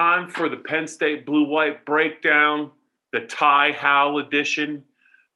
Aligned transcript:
Time 0.00 0.30
for 0.30 0.48
the 0.48 0.56
Penn 0.56 0.86
State 0.86 1.26
Blue 1.26 1.44
White 1.44 1.84
breakdown, 1.84 2.70
the 3.12 3.20
Ty 3.26 3.72
Howle 3.72 4.20
edition, 4.20 4.82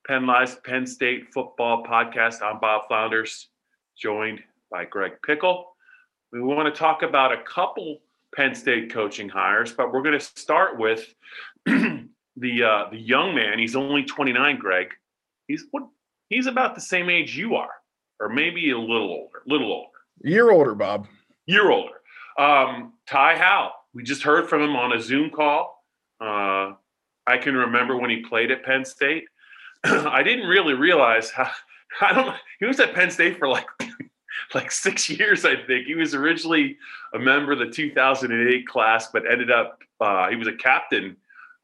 Penn 0.06 0.24
Live's 0.24 0.54
Penn 0.64 0.86
State 0.86 1.26
football 1.34 1.84
podcast. 1.84 2.40
I'm 2.40 2.60
Bob 2.60 2.88
Flounders, 2.88 3.48
joined 3.94 4.40
by 4.70 4.86
Greg 4.86 5.20
Pickle. 5.22 5.76
We 6.32 6.40
want 6.40 6.74
to 6.74 6.78
talk 6.78 7.02
about 7.02 7.30
a 7.30 7.42
couple 7.42 7.98
Penn 8.34 8.54
State 8.54 8.90
coaching 8.90 9.28
hires, 9.28 9.70
but 9.70 9.92
we're 9.92 10.00
going 10.00 10.18
to 10.18 10.24
start 10.24 10.78
with 10.78 11.14
the 11.66 12.08
uh, 12.38 12.88
the 12.90 12.98
young 12.98 13.34
man. 13.34 13.58
He's 13.58 13.76
only 13.76 14.02
29, 14.02 14.58
Greg. 14.58 14.88
He's 15.46 15.66
what? 15.72 15.82
He's 16.30 16.46
about 16.46 16.74
the 16.74 16.80
same 16.80 17.10
age 17.10 17.36
you 17.36 17.54
are, 17.54 17.72
or 18.18 18.30
maybe 18.30 18.70
a 18.70 18.78
little 18.78 19.10
older. 19.10 19.42
Little 19.46 19.70
older. 19.70 19.90
Year 20.22 20.50
older, 20.50 20.74
Bob. 20.74 21.06
Year 21.44 21.70
older. 21.70 22.00
Um, 22.38 22.94
Ty 23.06 23.36
Howle 23.36 23.72
we 23.94 24.02
just 24.02 24.22
heard 24.22 24.48
from 24.48 24.62
him 24.62 24.76
on 24.76 24.92
a 24.92 25.00
Zoom 25.00 25.30
call. 25.30 25.82
Uh, 26.20 26.72
I 27.26 27.38
can 27.38 27.54
remember 27.54 27.96
when 27.96 28.10
he 28.10 28.22
played 28.22 28.50
at 28.50 28.64
Penn 28.64 28.84
State. 28.84 29.24
I 29.84 30.22
didn't 30.22 30.46
really 30.46 30.74
realize 30.74 31.30
how 31.30 31.50
I 32.00 32.12
don't. 32.12 32.36
He 32.58 32.66
was 32.66 32.80
at 32.80 32.94
Penn 32.94 33.10
State 33.10 33.38
for 33.38 33.48
like 33.48 33.66
like 34.54 34.72
six 34.72 35.08
years, 35.08 35.44
I 35.44 35.56
think. 35.56 35.86
He 35.86 35.94
was 35.94 36.14
originally 36.14 36.76
a 37.14 37.18
member 37.18 37.52
of 37.52 37.60
the 37.60 37.70
2008 37.70 38.66
class, 38.66 39.08
but 39.12 39.30
ended 39.30 39.50
up 39.50 39.78
uh, 40.00 40.28
he 40.28 40.36
was 40.36 40.48
a 40.48 40.54
captain. 40.54 41.16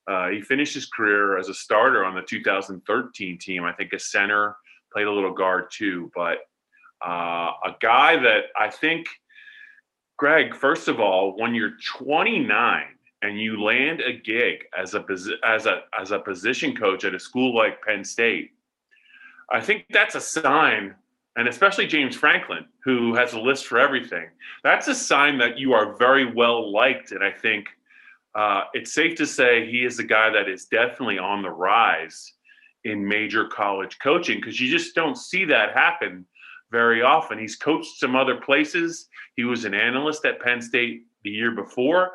Uh, 0.06 0.28
he 0.28 0.40
finished 0.40 0.74
his 0.74 0.86
career 0.86 1.38
as 1.38 1.48
a 1.48 1.54
starter 1.54 2.04
on 2.04 2.14
the 2.14 2.22
2013 2.22 3.38
team. 3.38 3.64
I 3.64 3.72
think 3.72 3.92
a 3.92 3.98
center, 3.98 4.56
played 4.92 5.06
a 5.06 5.12
little 5.12 5.32
guard 5.32 5.70
too. 5.70 6.10
But 6.14 6.38
uh, 7.04 7.52
a 7.64 7.76
guy 7.80 8.16
that 8.22 8.44
I 8.58 8.70
think 8.70 9.06
Greg, 10.20 10.54
first 10.54 10.86
of 10.86 11.00
all, 11.00 11.34
when 11.38 11.54
you're 11.54 11.78
29 11.82 12.84
and 13.22 13.40
you 13.40 13.58
land 13.64 14.02
a 14.02 14.12
gig 14.12 14.64
as 14.78 14.92
a 14.92 15.02
as 15.42 15.64
a 15.64 15.84
as 15.98 16.10
a 16.10 16.18
position 16.18 16.76
coach 16.76 17.06
at 17.06 17.14
a 17.14 17.18
school 17.18 17.56
like 17.56 17.82
Penn 17.82 18.04
State, 18.04 18.50
I 19.50 19.62
think 19.62 19.86
that's 19.88 20.16
a 20.16 20.20
sign, 20.20 20.94
and 21.36 21.48
especially 21.48 21.86
James 21.86 22.16
Franklin, 22.16 22.66
who 22.84 23.14
has 23.14 23.32
a 23.32 23.40
list 23.40 23.66
for 23.66 23.78
everything. 23.78 24.26
That's 24.62 24.88
a 24.88 24.94
sign 24.94 25.38
that 25.38 25.58
you 25.58 25.72
are 25.72 25.96
very 25.96 26.30
well 26.30 26.70
liked, 26.70 27.12
and 27.12 27.24
I 27.24 27.30
think 27.30 27.68
uh, 28.34 28.64
it's 28.74 28.92
safe 28.92 29.16
to 29.16 29.26
say 29.26 29.70
he 29.70 29.86
is 29.86 30.00
a 30.00 30.04
guy 30.04 30.28
that 30.28 30.50
is 30.50 30.66
definitely 30.66 31.18
on 31.18 31.40
the 31.40 31.48
rise 31.48 32.30
in 32.84 33.08
major 33.08 33.46
college 33.46 33.98
coaching 34.00 34.36
because 34.36 34.60
you 34.60 34.70
just 34.70 34.94
don't 34.94 35.16
see 35.16 35.46
that 35.46 35.72
happen 35.72 36.26
very 36.70 37.02
often. 37.02 37.38
He's 37.38 37.56
coached 37.56 37.98
some 37.98 38.16
other 38.16 38.36
places. 38.36 39.08
He 39.36 39.44
was 39.44 39.64
an 39.64 39.74
analyst 39.74 40.24
at 40.24 40.40
Penn 40.40 40.60
State 40.60 41.02
the 41.24 41.30
year 41.30 41.50
before. 41.50 42.12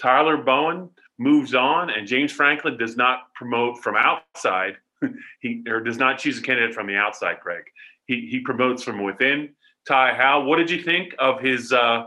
Tyler 0.00 0.36
Bowen 0.36 0.90
moves 1.18 1.54
on, 1.54 1.90
and 1.90 2.06
James 2.06 2.32
Franklin 2.32 2.76
does 2.76 2.96
not 2.96 3.32
promote 3.34 3.78
from 3.78 3.96
outside. 3.96 4.76
he 5.40 5.62
or 5.68 5.80
does 5.80 5.98
not 5.98 6.18
choose 6.18 6.38
a 6.38 6.42
candidate 6.42 6.74
from 6.74 6.86
the 6.86 6.96
outside. 6.96 7.36
Greg, 7.42 7.64
he 8.06 8.28
he 8.30 8.40
promotes 8.40 8.82
from 8.82 9.02
within. 9.02 9.50
Ty 9.86 10.14
Howle, 10.14 10.44
what 10.44 10.56
did 10.56 10.70
you 10.70 10.82
think 10.82 11.14
of 11.18 11.40
his 11.40 11.72
uh, 11.72 12.06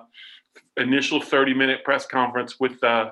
initial 0.78 1.22
thirty 1.22 1.54
minute 1.54 1.84
press 1.84 2.06
conference 2.06 2.60
with 2.60 2.84
uh, 2.84 3.12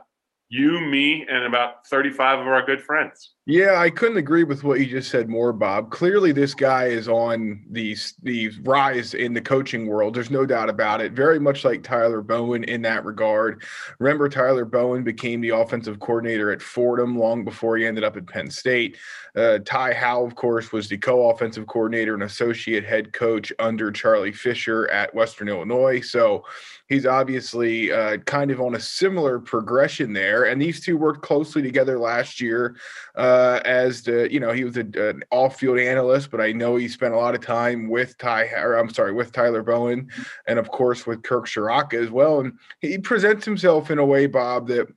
you, 0.49 0.79
me, 0.79 1.25
and 1.29 1.43
about 1.43 1.87
35 1.87 2.39
of 2.39 2.47
our 2.47 2.65
good 2.65 2.81
friends. 2.81 3.33
Yeah, 3.49 3.79
I 3.79 3.89
couldn't 3.89 4.17
agree 4.17 4.43
with 4.43 4.65
what 4.65 4.81
you 4.81 4.85
just 4.85 5.09
said 5.09 5.29
more, 5.29 5.53
Bob. 5.53 5.89
Clearly, 5.89 6.33
this 6.33 6.53
guy 6.53 6.87
is 6.87 7.07
on 7.07 7.63
the, 7.69 7.95
the 8.21 8.49
rise 8.63 9.13
in 9.13 9.33
the 9.33 9.39
coaching 9.39 9.87
world. 9.87 10.13
There's 10.13 10.29
no 10.29 10.45
doubt 10.45 10.69
about 10.69 10.99
it. 10.99 11.13
Very 11.13 11.39
much 11.39 11.63
like 11.63 11.81
Tyler 11.81 12.21
Bowen 12.21 12.65
in 12.65 12.81
that 12.81 13.05
regard. 13.05 13.63
Remember, 13.99 14.27
Tyler 14.27 14.65
Bowen 14.65 15.05
became 15.05 15.39
the 15.39 15.51
offensive 15.51 16.01
coordinator 16.01 16.51
at 16.51 16.61
Fordham 16.61 17.17
long 17.17 17.45
before 17.45 17.77
he 17.77 17.85
ended 17.85 18.03
up 18.03 18.17
at 18.17 18.27
Penn 18.27 18.51
State. 18.51 18.97
Uh, 19.33 19.59
Ty 19.63 19.93
Howell, 19.93 20.27
of 20.27 20.35
course, 20.35 20.73
was 20.73 20.89
the 20.89 20.97
co 20.97 21.29
offensive 21.29 21.67
coordinator 21.67 22.15
and 22.15 22.23
associate 22.23 22.83
head 22.83 23.13
coach 23.13 23.53
under 23.59 23.93
Charlie 23.93 24.33
Fisher 24.33 24.89
at 24.89 25.15
Western 25.15 25.47
Illinois. 25.47 26.01
So, 26.01 26.43
he's 26.87 27.05
obviously 27.05 27.91
uh, 27.91 28.17
kind 28.19 28.49
of 28.51 28.61
on 28.61 28.75
a 28.75 28.79
similar 28.79 29.39
progression 29.39 30.13
there. 30.13 30.45
And 30.45 30.61
these 30.61 30.79
two 30.79 30.97
worked 30.97 31.21
closely 31.21 31.61
together 31.61 31.99
last 31.99 32.41
year 32.41 32.77
uh, 33.15 33.36
Uh, 33.37 33.61
as 33.65 34.01
the, 34.01 34.27
you 34.33 34.39
know, 34.39 34.51
he 34.51 34.63
was 34.63 34.77
a, 34.77 35.09
an 35.09 35.23
off 35.29 35.59
field 35.59 35.77
analyst, 35.77 36.31
but 36.31 36.41
I 36.41 36.51
know 36.51 36.75
he 36.75 36.87
spent 36.87 37.13
a 37.13 37.17
lot 37.17 37.35
of 37.35 37.41
time 37.41 37.87
with 37.87 38.17
Ty, 38.17 38.45
or 38.55 38.73
I'm 38.73 38.89
sorry, 38.89 39.13
with 39.13 39.31
Tyler 39.31 39.61
Bowen 39.61 40.09
and 40.47 40.57
of 40.57 40.71
course 40.71 41.05
with 41.05 41.21
Kirk 41.21 41.45
Ciarrocca 41.45 42.01
as 42.01 42.09
well. 42.09 42.39
And 42.39 42.53
he 42.81 42.97
presents 42.97 43.45
himself 43.45 43.91
in 43.91 43.99
a 43.99 44.05
way, 44.05 44.25
Bob, 44.25 44.67
that 44.69 44.87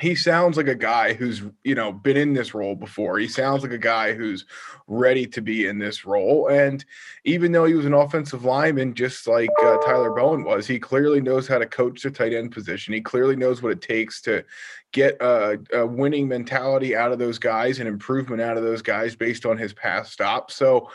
he 0.00 0.14
sounds 0.14 0.56
like 0.56 0.68
a 0.68 0.74
guy 0.74 1.12
who's 1.12 1.42
you 1.62 1.74
know 1.74 1.92
been 1.92 2.16
in 2.16 2.32
this 2.32 2.54
role 2.54 2.74
before. 2.74 3.18
He 3.18 3.28
sounds 3.28 3.62
like 3.62 3.72
a 3.72 3.78
guy 3.78 4.14
who's 4.14 4.46
ready 4.86 5.26
to 5.26 5.40
be 5.40 5.66
in 5.66 5.78
this 5.78 6.04
role. 6.04 6.48
And 6.48 6.84
even 7.24 7.52
though 7.52 7.64
he 7.64 7.74
was 7.74 7.86
an 7.86 7.94
offensive 7.94 8.44
lineman 8.44 8.94
just 8.94 9.26
like 9.26 9.50
uh, 9.62 9.76
tyler 9.78 10.10
bowen 10.10 10.44
was 10.44 10.66
he 10.66 10.78
clearly 10.78 11.20
knows 11.20 11.46
how 11.46 11.58
to 11.58 11.66
coach 11.66 12.02
the 12.02 12.10
tight 12.10 12.32
end 12.32 12.52
position. 12.52 12.94
He 12.94 13.00
clearly 13.00 13.36
knows 13.36 13.62
what 13.62 13.72
it 13.72 13.82
takes 13.82 14.20
to 14.22 14.44
get 14.92 15.16
a, 15.20 15.58
a 15.72 15.86
winning 15.86 16.26
mentality 16.26 16.96
out 16.96 17.12
of 17.12 17.18
those 17.18 17.38
guys 17.38 17.78
and 17.78 17.88
improvement 17.88 18.42
out 18.42 18.56
of 18.56 18.64
those 18.64 18.82
guys 18.82 19.14
based 19.14 19.46
on 19.46 19.56
his 19.56 19.72
past 19.72 20.12
stops. 20.12 20.56
So 20.56 20.90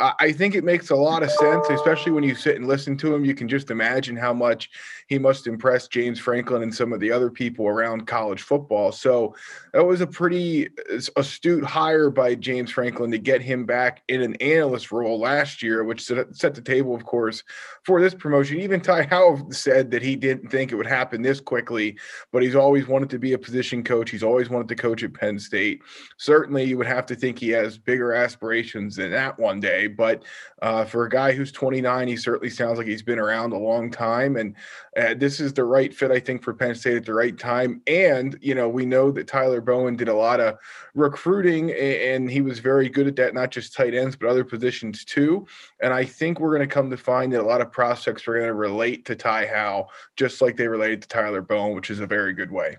I 0.00 0.32
think 0.32 0.54
it 0.54 0.64
makes 0.64 0.90
a 0.90 0.96
lot 0.96 1.22
of 1.22 1.30
sense, 1.30 1.68
especially 1.70 2.12
when 2.12 2.22
you 2.22 2.34
sit 2.34 2.56
and 2.56 2.68
listen 2.68 2.96
to 2.98 3.14
him. 3.14 3.24
You 3.24 3.34
can 3.34 3.48
just 3.48 3.70
imagine 3.70 4.16
how 4.16 4.32
much 4.32 4.70
he 5.08 5.18
must 5.18 5.46
impress 5.46 5.88
James 5.88 6.20
Franklin 6.20 6.62
and 6.62 6.74
some 6.74 6.92
of 6.92 7.00
the 7.00 7.10
other 7.10 7.30
people 7.30 7.66
around 7.66 8.06
college 8.06 8.42
football. 8.42 8.92
So 8.92 9.34
that 9.72 9.84
was 9.84 10.00
a 10.00 10.06
pretty 10.06 10.68
uh, 10.68 11.00
astute 11.16 11.64
hire 11.64 12.10
by 12.10 12.34
James 12.34 12.70
Franklin 12.70 13.10
to 13.10 13.18
get 13.18 13.42
him 13.42 13.64
back 13.64 14.02
in 14.08 14.22
an 14.22 14.36
analyst 14.36 14.92
role 14.92 15.18
last 15.18 15.62
year, 15.62 15.82
which 15.82 16.04
set 16.04 16.54
the 16.54 16.62
table, 16.62 16.94
of 16.94 17.04
course, 17.04 17.42
for 17.82 18.00
this 18.00 18.14
promotion. 18.14 18.60
Even 18.60 18.80
Ty 18.80 19.04
Howle 19.04 19.50
said 19.50 19.90
that 19.90 20.02
he 20.02 20.14
didn't 20.14 20.48
think 20.48 20.70
it 20.70 20.76
would 20.76 20.86
happen 20.86 21.22
this 21.22 21.40
quickly, 21.40 21.98
but 22.32 22.42
he's 22.42 22.54
always 22.54 22.86
wanted 22.86 23.10
to 23.10 23.18
be 23.18 23.32
a 23.32 23.38
position 23.38 23.82
coach. 23.82 24.10
He's 24.10 24.22
always 24.22 24.48
wanted 24.48 24.68
to 24.68 24.76
coach 24.76 25.02
at 25.02 25.14
Penn 25.14 25.38
State. 25.38 25.80
Certainly, 26.18 26.64
you 26.64 26.78
would 26.78 26.86
have 26.86 27.06
to 27.06 27.16
think 27.16 27.38
he 27.38 27.48
has 27.50 27.78
bigger 27.78 28.12
aspirations 28.12 28.96
than 28.96 29.10
that 29.10 29.38
one 29.38 29.58
day. 29.58 29.87
But 29.96 30.24
uh, 30.62 30.84
for 30.84 31.04
a 31.04 31.08
guy 31.10 31.32
who's 31.32 31.52
29, 31.52 32.08
he 32.08 32.16
certainly 32.16 32.50
sounds 32.50 32.78
like 32.78 32.86
he's 32.86 33.02
been 33.02 33.18
around 33.18 33.52
a 33.52 33.58
long 33.58 33.90
time. 33.90 34.36
And 34.36 34.54
uh, 34.96 35.14
this 35.14 35.40
is 35.40 35.52
the 35.52 35.64
right 35.64 35.94
fit, 35.94 36.10
I 36.10 36.20
think, 36.20 36.42
for 36.42 36.54
Penn 36.54 36.74
State 36.74 36.96
at 36.96 37.04
the 37.04 37.14
right 37.14 37.36
time. 37.36 37.82
And, 37.86 38.38
you 38.40 38.54
know, 38.54 38.68
we 38.68 38.86
know 38.86 39.10
that 39.12 39.26
Tyler 39.26 39.60
Bowen 39.60 39.96
did 39.96 40.08
a 40.08 40.14
lot 40.14 40.40
of 40.40 40.58
recruiting 40.94 41.70
and 41.72 42.30
he 42.30 42.40
was 42.40 42.58
very 42.58 42.88
good 42.88 43.06
at 43.06 43.16
that, 43.16 43.34
not 43.34 43.50
just 43.50 43.74
tight 43.74 43.94
ends, 43.94 44.16
but 44.16 44.28
other 44.28 44.44
positions 44.44 45.04
too. 45.04 45.46
And 45.80 45.92
I 45.92 46.04
think 46.04 46.40
we're 46.40 46.56
going 46.56 46.68
to 46.68 46.72
come 46.72 46.90
to 46.90 46.96
find 46.96 47.32
that 47.32 47.40
a 47.40 47.42
lot 47.42 47.60
of 47.60 47.70
prospects 47.72 48.26
are 48.26 48.34
going 48.34 48.46
to 48.46 48.54
relate 48.54 49.04
to 49.06 49.14
Ty 49.14 49.46
Howle, 49.46 49.90
just 50.16 50.42
like 50.42 50.56
they 50.56 50.68
related 50.68 51.02
to 51.02 51.08
Tyler 51.08 51.42
Bowen, 51.42 51.74
which 51.74 51.90
is 51.90 52.00
a 52.00 52.06
very 52.06 52.32
good 52.32 52.50
way. 52.50 52.76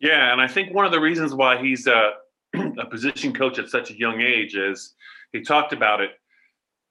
Yeah. 0.00 0.32
And 0.32 0.40
I 0.40 0.48
think 0.48 0.74
one 0.74 0.84
of 0.84 0.92
the 0.92 1.00
reasons 1.00 1.34
why 1.34 1.58
he's 1.62 1.86
a, 1.86 2.12
a 2.78 2.86
position 2.86 3.32
coach 3.32 3.58
at 3.58 3.68
such 3.68 3.90
a 3.90 3.98
young 3.98 4.20
age 4.20 4.56
is 4.56 4.94
he 5.36 5.42
talked 5.42 5.72
about 5.72 6.00
it 6.00 6.12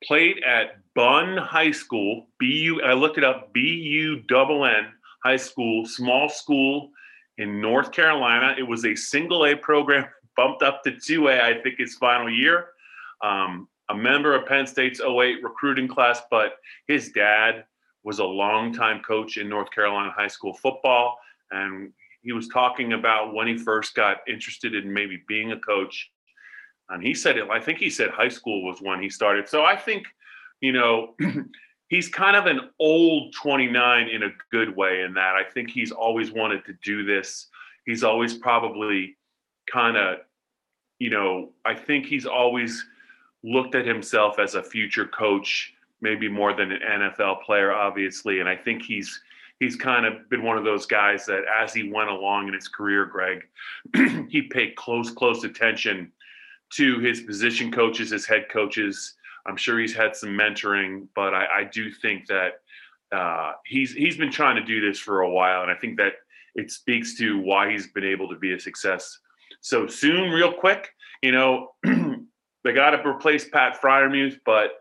played 0.03 0.41
at 0.43 0.77
Bunn 0.93 1.37
High 1.37 1.71
School, 1.71 2.27
BU. 2.39 2.79
I 2.85 2.93
looked 2.93 3.17
it 3.17 3.23
up, 3.23 3.53
B 3.53 3.59
U 3.61 4.21
double 4.27 4.65
N 4.65 4.93
High 5.23 5.37
School, 5.37 5.85
small 5.85 6.29
school 6.29 6.91
in 7.37 7.59
North 7.59 7.91
Carolina. 7.91 8.55
It 8.57 8.63
was 8.63 8.85
a 8.85 8.95
single 8.95 9.45
A 9.45 9.55
program, 9.55 10.05
bumped 10.37 10.63
up 10.63 10.83
to 10.83 10.91
2A, 10.91 11.41
I 11.41 11.61
think, 11.61 11.79
his 11.79 11.95
final 11.95 12.29
year. 12.29 12.67
Um, 13.23 13.67
a 13.89 13.95
member 13.95 14.35
of 14.35 14.45
Penn 14.45 14.67
State's 14.67 14.99
08 14.99 15.43
recruiting 15.43 15.87
class, 15.87 16.21
but 16.29 16.53
his 16.87 17.11
dad 17.11 17.65
was 18.03 18.19
a 18.19 18.23
longtime 18.23 19.01
coach 19.01 19.37
in 19.37 19.49
North 19.49 19.71
Carolina 19.71 20.11
high 20.15 20.27
school 20.27 20.53
football. 20.53 21.17
And 21.51 21.91
he 22.21 22.31
was 22.31 22.47
talking 22.47 22.93
about 22.93 23.33
when 23.33 23.47
he 23.47 23.57
first 23.57 23.95
got 23.95 24.17
interested 24.27 24.75
in 24.75 24.91
maybe 24.91 25.23
being 25.27 25.51
a 25.51 25.59
coach 25.59 26.11
and 26.89 27.03
he 27.03 27.13
said 27.13 27.37
it. 27.37 27.49
I 27.49 27.59
think 27.59 27.79
he 27.79 27.89
said 27.89 28.09
high 28.09 28.29
school 28.29 28.63
was 28.63 28.81
when 28.81 29.01
he 29.01 29.09
started. 29.09 29.49
So 29.49 29.63
I 29.63 29.75
think, 29.75 30.05
you 30.61 30.71
know, 30.71 31.15
he's 31.89 32.07
kind 32.07 32.35
of 32.35 32.45
an 32.45 32.69
old 32.79 33.33
29 33.33 34.07
in 34.07 34.23
a 34.23 34.29
good 34.51 34.75
way. 34.75 35.01
In 35.01 35.13
that 35.15 35.35
I 35.35 35.43
think 35.43 35.69
he's 35.69 35.91
always 35.91 36.31
wanted 36.31 36.65
to 36.65 36.73
do 36.83 37.05
this. 37.05 37.47
He's 37.85 38.03
always 38.03 38.35
probably 38.35 39.17
kind 39.71 39.97
of, 39.97 40.19
you 40.99 41.09
know, 41.09 41.53
I 41.65 41.75
think 41.75 42.05
he's 42.05 42.25
always 42.25 42.85
looked 43.43 43.75
at 43.75 43.85
himself 43.85 44.39
as 44.39 44.55
a 44.55 44.63
future 44.63 45.05
coach, 45.05 45.73
maybe 46.01 46.27
more 46.27 46.53
than 46.53 46.71
an 46.71 46.81
NFL 46.81 47.43
player, 47.43 47.71
obviously. 47.71 48.39
And 48.39 48.49
I 48.49 48.55
think 48.55 48.83
he's 48.83 49.21
he's 49.59 49.75
kind 49.75 50.05
of 50.05 50.29
been 50.29 50.43
one 50.43 50.57
of 50.57 50.65
those 50.65 50.85
guys 50.85 51.25
that 51.25 51.43
as 51.61 51.73
he 51.73 51.89
went 51.89 52.09
along 52.09 52.47
in 52.47 52.53
his 52.53 52.67
career, 52.67 53.05
Greg, 53.05 53.43
he 54.29 54.43
paid 54.43 54.75
close, 54.75 55.11
close 55.11 55.43
attention 55.43 56.11
to 56.73 56.99
his 56.99 57.21
position 57.21 57.71
coaches, 57.71 58.09
his 58.11 58.25
head 58.25 58.45
coaches. 58.51 59.15
I'm 59.45 59.57
sure 59.57 59.79
he's 59.79 59.95
had 59.95 60.15
some 60.15 60.29
mentoring, 60.29 61.07
but 61.15 61.33
I, 61.33 61.45
I 61.59 61.63
do 61.65 61.91
think 61.91 62.27
that 62.27 62.53
uh, 63.15 63.53
he's 63.65 63.93
he's 63.93 64.17
been 64.17 64.31
trying 64.31 64.55
to 64.55 64.63
do 64.63 64.81
this 64.81 64.99
for 64.99 65.21
a 65.21 65.29
while, 65.29 65.61
and 65.61 65.71
I 65.71 65.75
think 65.75 65.97
that 65.97 66.13
it 66.55 66.71
speaks 66.71 67.15
to 67.17 67.39
why 67.39 67.71
he's 67.71 67.87
been 67.91 68.03
able 68.03 68.29
to 68.29 68.35
be 68.35 68.53
a 68.53 68.59
success 68.59 69.19
so 69.61 69.87
soon. 69.87 70.31
Real 70.31 70.51
quick, 70.51 70.89
you 71.21 71.31
know, 71.31 71.73
they 72.63 72.73
got 72.73 72.91
to 72.91 73.07
replace 73.07 73.47
Pat 73.47 73.79
Freiermuth, 73.81 74.39
but 74.45 74.71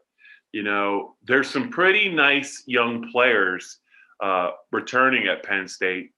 you 0.52 0.62
know, 0.62 1.16
there's 1.25 1.50
some 1.50 1.69
pretty 1.69 2.08
nice 2.08 2.62
young 2.66 3.10
players 3.10 3.81
uh, 4.22 4.50
returning 4.70 5.26
at 5.26 5.42
Penn 5.42 5.66
State. 5.66 6.12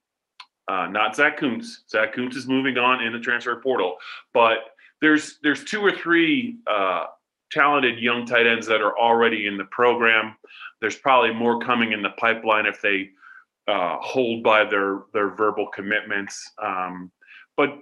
Uh, 0.69 0.87
not 0.89 1.17
Zach 1.17 1.39
Kuntz. 1.39 1.85
Zach 1.89 2.13
Kuntz 2.13 2.37
is 2.37 2.47
moving 2.47 2.77
on 2.77 3.03
in 3.03 3.13
the 3.13 3.21
transfer 3.21 3.57
portal, 3.57 3.97
but 4.35 4.59
there's 5.01 5.39
there's 5.43 5.65
two 5.65 5.81
or 5.81 5.93
three 5.93 6.59
uh, 6.67 7.05
talented 7.51 7.99
young 7.99 8.27
tight 8.27 8.47
ends 8.47 8.67
that 8.67 8.81
are 8.81 8.99
already 8.99 9.47
in 9.47 9.57
the 9.57 9.65
program. 9.65 10.37
There's 10.81 10.97
probably 10.97 11.33
more 11.33 11.61
coming 11.61 11.93
in 11.93 12.03
the 12.03 12.11
pipeline 12.11 12.67
if 12.67 12.81
they 12.81 13.11
uh, 13.69 13.97
hold 14.01 14.43
by 14.43 14.65
their 14.65 15.03
their 15.13 15.31
verbal 15.31 15.69
commitments. 15.69 16.51
Um, 16.63 17.11
but 17.57 17.79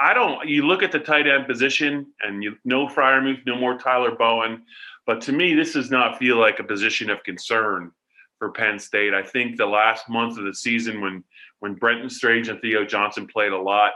I 0.00 0.14
don't. 0.14 0.48
You 0.48 0.66
look 0.66 0.82
at 0.82 0.92
the 0.92 1.00
tight 1.00 1.26
end 1.26 1.46
position, 1.46 2.06
and 2.22 2.42
you 2.42 2.56
no 2.64 2.86
Freiermuth, 2.86 3.44
no 3.46 3.56
more 3.56 3.76
Tyler 3.76 4.14
Bowen. 4.14 4.62
But 5.06 5.20
to 5.22 5.32
me, 5.32 5.54
this 5.54 5.72
does 5.72 5.90
not 5.90 6.18
feel 6.18 6.36
like 6.38 6.60
a 6.60 6.64
position 6.64 7.10
of 7.10 7.24
concern 7.24 7.90
for 8.38 8.52
Penn 8.52 8.78
State. 8.78 9.14
I 9.14 9.22
think 9.22 9.56
the 9.56 9.66
last 9.66 10.08
month 10.08 10.38
of 10.38 10.44
the 10.44 10.54
season, 10.54 11.00
when 11.00 11.24
when 11.58 11.74
Brenton 11.74 12.08
Strange 12.08 12.48
and 12.48 12.60
Theo 12.60 12.84
Johnson 12.84 13.26
played 13.26 13.52
a 13.52 13.60
lot, 13.60 13.92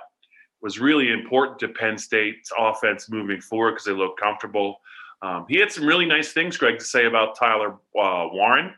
was 0.62 0.78
really 0.78 1.10
important 1.12 1.58
to 1.58 1.68
Penn 1.68 1.98
State's 1.98 2.50
offense 2.56 3.10
moving 3.10 3.40
forward 3.40 3.72
because 3.72 3.84
they 3.84 3.92
looked 3.92 4.20
comfortable. 4.20 4.80
Um, 5.20 5.44
he 5.48 5.58
had 5.58 5.70
some 5.70 5.86
really 5.86 6.06
nice 6.06 6.32
things, 6.32 6.56
Greg, 6.56 6.78
to 6.78 6.84
say 6.84 7.06
about 7.06 7.36
Tyler 7.36 7.72
uh, 7.98 8.28
Warren, 8.32 8.72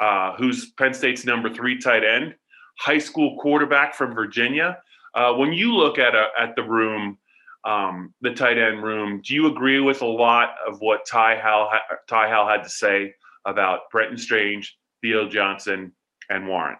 uh, 0.00 0.34
who's 0.36 0.70
Penn 0.72 0.94
State's 0.94 1.24
number 1.24 1.52
three 1.52 1.78
tight 1.78 2.04
end, 2.04 2.34
high 2.78 2.98
school 2.98 3.38
quarterback 3.38 3.94
from 3.94 4.14
Virginia. 4.14 4.78
Uh, 5.14 5.34
when 5.34 5.52
you 5.52 5.74
look 5.74 5.98
at 5.98 6.14
a, 6.14 6.28
at 6.38 6.56
the 6.56 6.62
room, 6.62 7.18
um, 7.64 8.12
the 8.20 8.32
tight 8.32 8.58
end 8.58 8.82
room, 8.82 9.20
do 9.24 9.34
you 9.34 9.46
agree 9.46 9.80
with 9.80 10.02
a 10.02 10.06
lot 10.06 10.54
of 10.66 10.80
what 10.80 11.06
Ty 11.06 11.38
Howle 11.38 11.70
Ty 12.08 12.28
Howle 12.28 12.48
had 12.48 12.62
to 12.64 12.70
say 12.70 13.14
about 13.44 13.90
Brenton 13.90 14.18
Strange, 14.18 14.76
Theo 15.02 15.28
Johnson, 15.28 15.92
and 16.30 16.48
Warren? 16.48 16.76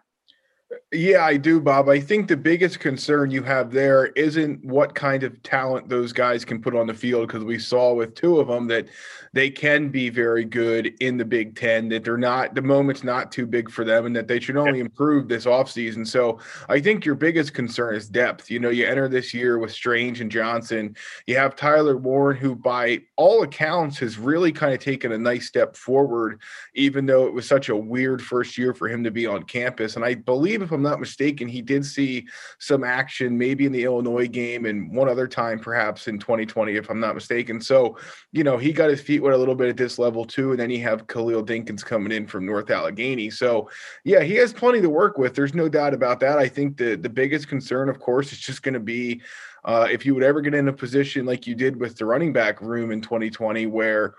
Yeah, 0.90 1.24
I 1.24 1.36
do, 1.36 1.60
Bob. 1.60 1.88
I 1.88 2.00
think 2.00 2.28
the 2.28 2.36
biggest 2.36 2.80
concern 2.80 3.30
you 3.30 3.42
have 3.42 3.72
there 3.72 4.06
isn't 4.08 4.64
what 4.64 4.94
kind 4.94 5.22
of 5.22 5.42
talent 5.42 5.88
those 5.88 6.12
guys 6.12 6.44
can 6.44 6.60
put 6.62 6.74
on 6.74 6.86
the 6.86 6.94
field, 6.94 7.26
because 7.26 7.44
we 7.44 7.58
saw 7.58 7.94
with 7.94 8.14
two 8.14 8.40
of 8.40 8.48
them 8.48 8.66
that 8.68 8.88
they 9.34 9.50
can 9.50 9.88
be 9.88 10.10
very 10.10 10.44
good 10.44 10.92
in 11.00 11.16
the 11.16 11.24
Big 11.24 11.56
Ten, 11.56 11.88
that 11.88 12.04
they're 12.04 12.18
not, 12.18 12.54
the 12.54 12.62
moment's 12.62 13.04
not 13.04 13.32
too 13.32 13.46
big 13.46 13.70
for 13.70 13.84
them, 13.84 14.06
and 14.06 14.14
that 14.14 14.28
they 14.28 14.40
should 14.40 14.56
only 14.56 14.80
improve 14.80 15.28
this 15.28 15.46
offseason. 15.46 16.06
So 16.06 16.38
I 16.68 16.80
think 16.80 17.04
your 17.04 17.14
biggest 17.14 17.54
concern 17.54 17.94
is 17.94 18.08
depth. 18.08 18.50
You 18.50 18.58
know, 18.58 18.70
you 18.70 18.86
enter 18.86 19.08
this 19.08 19.32
year 19.32 19.58
with 19.58 19.72
Strange 19.72 20.20
and 20.20 20.30
Johnson. 20.30 20.94
You 21.26 21.36
have 21.36 21.56
Tyler 21.56 21.96
Warren, 21.96 22.36
who 22.36 22.54
by 22.54 23.00
all 23.16 23.42
accounts 23.42 23.98
has 23.98 24.18
really 24.18 24.52
kind 24.52 24.74
of 24.74 24.80
taken 24.80 25.12
a 25.12 25.18
nice 25.18 25.48
step 25.48 25.76
forward, 25.76 26.40
even 26.74 27.06
though 27.06 27.26
it 27.26 27.32
was 27.32 27.46
such 27.46 27.68
a 27.70 27.76
weird 27.76 28.22
first 28.22 28.56
year 28.58 28.74
for 28.74 28.88
him 28.88 29.04
to 29.04 29.10
be 29.10 29.26
on 29.26 29.42
campus. 29.42 29.96
And 29.96 30.04
I 30.04 30.14
believe, 30.14 30.61
if 30.62 30.72
I'm 30.72 30.82
not 30.82 31.00
mistaken, 31.00 31.48
he 31.48 31.62
did 31.62 31.84
see 31.84 32.26
some 32.58 32.84
action 32.84 33.36
maybe 33.36 33.66
in 33.66 33.72
the 33.72 33.84
Illinois 33.84 34.28
game 34.28 34.66
and 34.66 34.94
one 34.94 35.08
other 35.08 35.26
time, 35.26 35.58
perhaps 35.58 36.08
in 36.08 36.18
2020, 36.18 36.74
if 36.76 36.90
I'm 36.90 37.00
not 37.00 37.14
mistaken. 37.14 37.60
So, 37.60 37.98
you 38.32 38.44
know, 38.44 38.58
he 38.58 38.72
got 38.72 38.90
his 38.90 39.00
feet 39.00 39.22
wet 39.22 39.34
a 39.34 39.36
little 39.38 39.54
bit 39.54 39.68
at 39.68 39.76
this 39.76 39.98
level 39.98 40.24
too. 40.24 40.50
And 40.50 40.60
then 40.60 40.70
you 40.70 40.82
have 40.82 41.06
Khalil 41.06 41.44
Dinkins 41.44 41.84
coming 41.84 42.12
in 42.12 42.26
from 42.26 42.46
North 42.46 42.70
Allegheny. 42.70 43.30
So, 43.30 43.68
yeah, 44.04 44.22
he 44.22 44.34
has 44.36 44.52
plenty 44.52 44.80
to 44.80 44.90
work 44.90 45.18
with. 45.18 45.34
There's 45.34 45.54
no 45.54 45.68
doubt 45.68 45.94
about 45.94 46.20
that. 46.20 46.38
I 46.38 46.48
think 46.48 46.76
the 46.76 46.96
the 46.96 47.08
biggest 47.08 47.48
concern, 47.48 47.88
of 47.88 47.98
course, 48.00 48.32
is 48.32 48.38
just 48.38 48.62
going 48.62 48.74
to 48.74 48.80
be 48.80 49.22
uh, 49.64 49.86
if 49.90 50.04
you 50.04 50.14
would 50.14 50.24
ever 50.24 50.40
get 50.40 50.54
in 50.54 50.68
a 50.68 50.72
position 50.72 51.24
like 51.24 51.46
you 51.46 51.54
did 51.54 51.78
with 51.78 51.96
the 51.96 52.04
running 52.04 52.32
back 52.32 52.60
room 52.60 52.90
in 52.90 53.00
2020, 53.00 53.66
where 53.66 54.14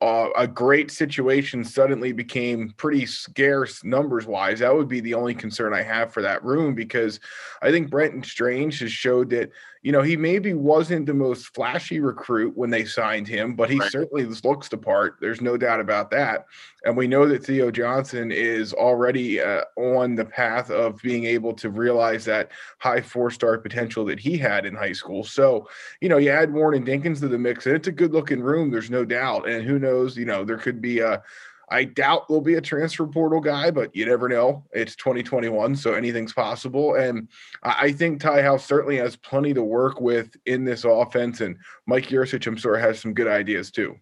uh, 0.00 0.28
a 0.36 0.46
great 0.46 0.90
situation 0.90 1.64
suddenly 1.64 2.12
became 2.12 2.74
pretty 2.76 3.06
scarce 3.06 3.82
numbers 3.82 4.26
wise. 4.26 4.58
That 4.58 4.74
would 4.74 4.88
be 4.88 5.00
the 5.00 5.14
only 5.14 5.34
concern 5.34 5.72
I 5.72 5.82
have 5.82 6.12
for 6.12 6.20
that 6.22 6.44
room 6.44 6.74
because 6.74 7.18
I 7.62 7.70
think 7.70 7.90
Brenton 7.90 8.22
Strange 8.22 8.80
has 8.80 8.92
showed 8.92 9.30
that 9.30 9.50
you 9.86 9.92
know, 9.92 10.02
he 10.02 10.16
maybe 10.16 10.52
wasn't 10.52 11.06
the 11.06 11.14
most 11.14 11.54
flashy 11.54 12.00
recruit 12.00 12.56
when 12.56 12.70
they 12.70 12.84
signed 12.84 13.28
him, 13.28 13.54
but 13.54 13.70
he 13.70 13.78
right. 13.78 13.92
certainly 13.92 14.24
looks 14.24 14.66
the 14.66 14.76
part. 14.76 15.14
There's 15.20 15.40
no 15.40 15.56
doubt 15.56 15.78
about 15.78 16.10
that. 16.10 16.46
And 16.84 16.96
we 16.96 17.06
know 17.06 17.24
that 17.28 17.46
Theo 17.46 17.70
Johnson 17.70 18.32
is 18.32 18.72
already 18.72 19.40
uh, 19.40 19.60
on 19.76 20.16
the 20.16 20.24
path 20.24 20.72
of 20.72 21.00
being 21.02 21.24
able 21.26 21.52
to 21.54 21.70
realize 21.70 22.24
that 22.24 22.50
high 22.78 23.00
four 23.00 23.30
star 23.30 23.58
potential 23.58 24.04
that 24.06 24.18
he 24.18 24.36
had 24.36 24.66
in 24.66 24.74
high 24.74 24.90
school. 24.90 25.22
So, 25.22 25.68
you 26.00 26.08
know, 26.08 26.16
you 26.16 26.30
add 26.30 26.52
Warren 26.52 26.78
and 26.78 27.04
Dinkins 27.04 27.20
to 27.20 27.28
the 27.28 27.38
mix, 27.38 27.66
and 27.66 27.76
it's 27.76 27.86
a 27.86 27.92
good 27.92 28.12
looking 28.12 28.40
room. 28.40 28.72
There's 28.72 28.90
no 28.90 29.04
doubt. 29.04 29.48
And 29.48 29.64
who 29.64 29.78
knows, 29.78 30.16
you 30.16 30.24
know, 30.24 30.44
there 30.44 30.58
could 30.58 30.82
be 30.82 30.98
a 30.98 31.22
I 31.68 31.84
doubt 31.84 32.28
there'll 32.28 32.40
be 32.40 32.54
a 32.54 32.60
transfer 32.60 33.06
portal 33.06 33.40
guy, 33.40 33.70
but 33.70 33.94
you 33.94 34.06
never 34.06 34.28
know. 34.28 34.64
It's 34.72 34.94
2021, 34.96 35.74
so 35.74 35.94
anything's 35.94 36.32
possible. 36.32 36.94
And 36.94 37.28
I 37.62 37.92
think 37.92 38.20
Ty 38.20 38.42
Howle 38.42 38.58
certainly 38.58 38.96
has 38.98 39.16
plenty 39.16 39.52
to 39.54 39.62
work 39.62 40.00
with 40.00 40.36
in 40.46 40.64
this 40.64 40.84
offense. 40.84 41.40
And 41.40 41.56
Mike 41.86 42.06
Yurcich, 42.06 42.46
I'm 42.46 42.56
sure, 42.56 42.78
has 42.78 43.00
some 43.00 43.14
good 43.14 43.26
ideas 43.26 43.70
too. 43.70 43.96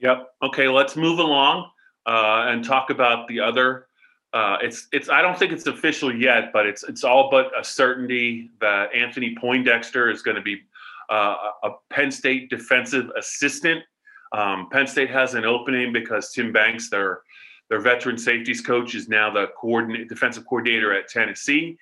Yep. 0.00 0.28
Okay, 0.42 0.68
let's 0.68 0.96
move 0.96 1.18
along 1.18 1.70
uh, 2.06 2.46
and 2.48 2.64
talk 2.64 2.90
about 2.90 3.28
the 3.28 3.40
other. 3.40 3.86
Uh, 4.32 4.56
it's 4.62 4.88
it's. 4.92 5.10
I 5.10 5.20
don't 5.20 5.38
think 5.38 5.52
it's 5.52 5.66
official 5.66 6.14
yet, 6.14 6.52
but 6.54 6.64
it's 6.64 6.82
it's 6.84 7.04
all 7.04 7.30
but 7.30 7.50
a 7.58 7.62
certainty 7.62 8.50
that 8.62 8.94
Anthony 8.94 9.36
Poindexter 9.38 10.10
is 10.10 10.22
going 10.22 10.36
to 10.36 10.42
be 10.42 10.62
uh, 11.10 11.36
a 11.64 11.70
Penn 11.90 12.10
State 12.10 12.48
defensive 12.48 13.10
assistant 13.18 13.82
um, 14.32 14.68
Penn 14.70 14.86
State 14.86 15.10
has 15.10 15.34
an 15.34 15.44
opening 15.44 15.92
because 15.92 16.32
Tim 16.32 16.52
Banks, 16.52 16.88
their 16.88 17.22
their 17.68 17.80
veteran 17.80 18.18
safeties 18.18 18.60
coach, 18.60 18.94
is 18.94 19.08
now 19.08 19.30
the 19.30 19.48
coordinate 19.58 20.08
defensive 20.08 20.44
coordinator 20.44 20.92
at 20.92 21.08
Tennessee. 21.08 21.78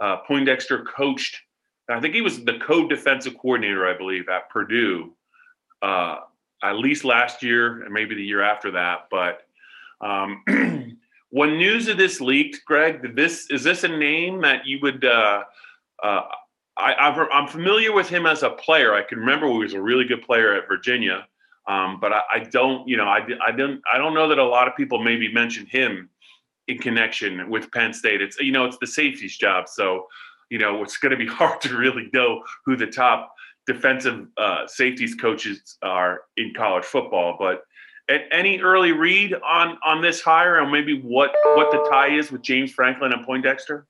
Uh, 0.00 0.16
Poindexter 0.26 0.84
coached, 0.84 1.40
I 1.88 2.00
think 2.00 2.14
he 2.14 2.22
was 2.22 2.44
the 2.44 2.58
co-defensive 2.58 3.36
coordinator, 3.38 3.86
I 3.86 3.96
believe, 3.96 4.28
at 4.28 4.48
Purdue, 4.50 5.12
uh, 5.82 6.20
at 6.62 6.78
least 6.78 7.04
last 7.04 7.42
year 7.42 7.82
and 7.82 7.92
maybe 7.92 8.14
the 8.14 8.24
year 8.24 8.42
after 8.42 8.70
that. 8.72 9.08
But 9.10 9.42
um, 10.00 10.42
when 11.30 11.58
news 11.58 11.88
of 11.88 11.98
this 11.98 12.20
leaked, 12.20 12.64
Greg, 12.64 13.14
this 13.14 13.50
is 13.50 13.62
this 13.62 13.84
a 13.84 13.88
name 13.88 14.40
that 14.42 14.66
you 14.66 14.78
would? 14.82 15.04
Uh, 15.04 15.44
uh 16.02 16.22
I, 16.76 17.14
am 17.32 17.46
familiar 17.46 17.92
with 17.92 18.08
him 18.08 18.26
as 18.26 18.42
a 18.42 18.50
player. 18.50 18.94
I 18.94 19.02
can 19.02 19.20
remember 19.20 19.46
he 19.46 19.58
was 19.58 19.74
a 19.74 19.80
really 19.80 20.04
good 20.04 20.22
player 20.22 20.54
at 20.54 20.66
Virginia. 20.66 21.28
Um, 21.66 21.98
but 22.00 22.12
I, 22.12 22.22
I, 22.32 22.38
don't, 22.40 22.86
you 22.86 22.96
know, 22.96 23.04
I, 23.04 23.26
I 23.46 23.52
don't, 23.52 23.80
I 23.92 23.98
don't 23.98 24.14
know 24.14 24.28
that 24.28 24.38
a 24.38 24.44
lot 24.44 24.68
of 24.68 24.76
people 24.76 25.02
maybe 25.02 25.32
mention 25.32 25.66
him 25.66 26.10
in 26.68 26.78
connection 26.78 27.48
with 27.48 27.70
Penn 27.72 27.92
State. 27.92 28.20
It's, 28.20 28.38
you 28.38 28.52
know, 28.52 28.64
it's 28.64 28.78
the 28.78 28.86
safety's 28.86 29.36
job. 29.36 29.68
So, 29.68 30.06
you 30.50 30.58
know, 30.58 30.82
it's 30.82 30.96
going 30.98 31.10
to 31.10 31.16
be 31.16 31.26
hard 31.30 31.60
to 31.62 31.76
really 31.76 32.10
know 32.12 32.42
who 32.64 32.76
the 32.76 32.86
top 32.86 33.34
defensive 33.66 34.26
uh, 34.36 34.66
safeties 34.66 35.14
coaches 35.14 35.78
are 35.82 36.22
in 36.36 36.52
college 36.54 36.84
football. 36.84 37.36
But 37.38 37.62
any 38.08 38.60
early 38.60 38.92
read 38.92 39.34
on 39.34 39.78
on 39.84 40.02
this 40.02 40.20
hire 40.20 40.60
and 40.60 40.70
maybe 40.70 41.00
what 41.00 41.32
what 41.54 41.70
the 41.70 41.86
tie 41.90 42.14
is 42.14 42.30
with 42.30 42.42
James 42.42 42.70
Franklin 42.70 43.12
and 43.12 43.24
Poindexter? 43.24 43.86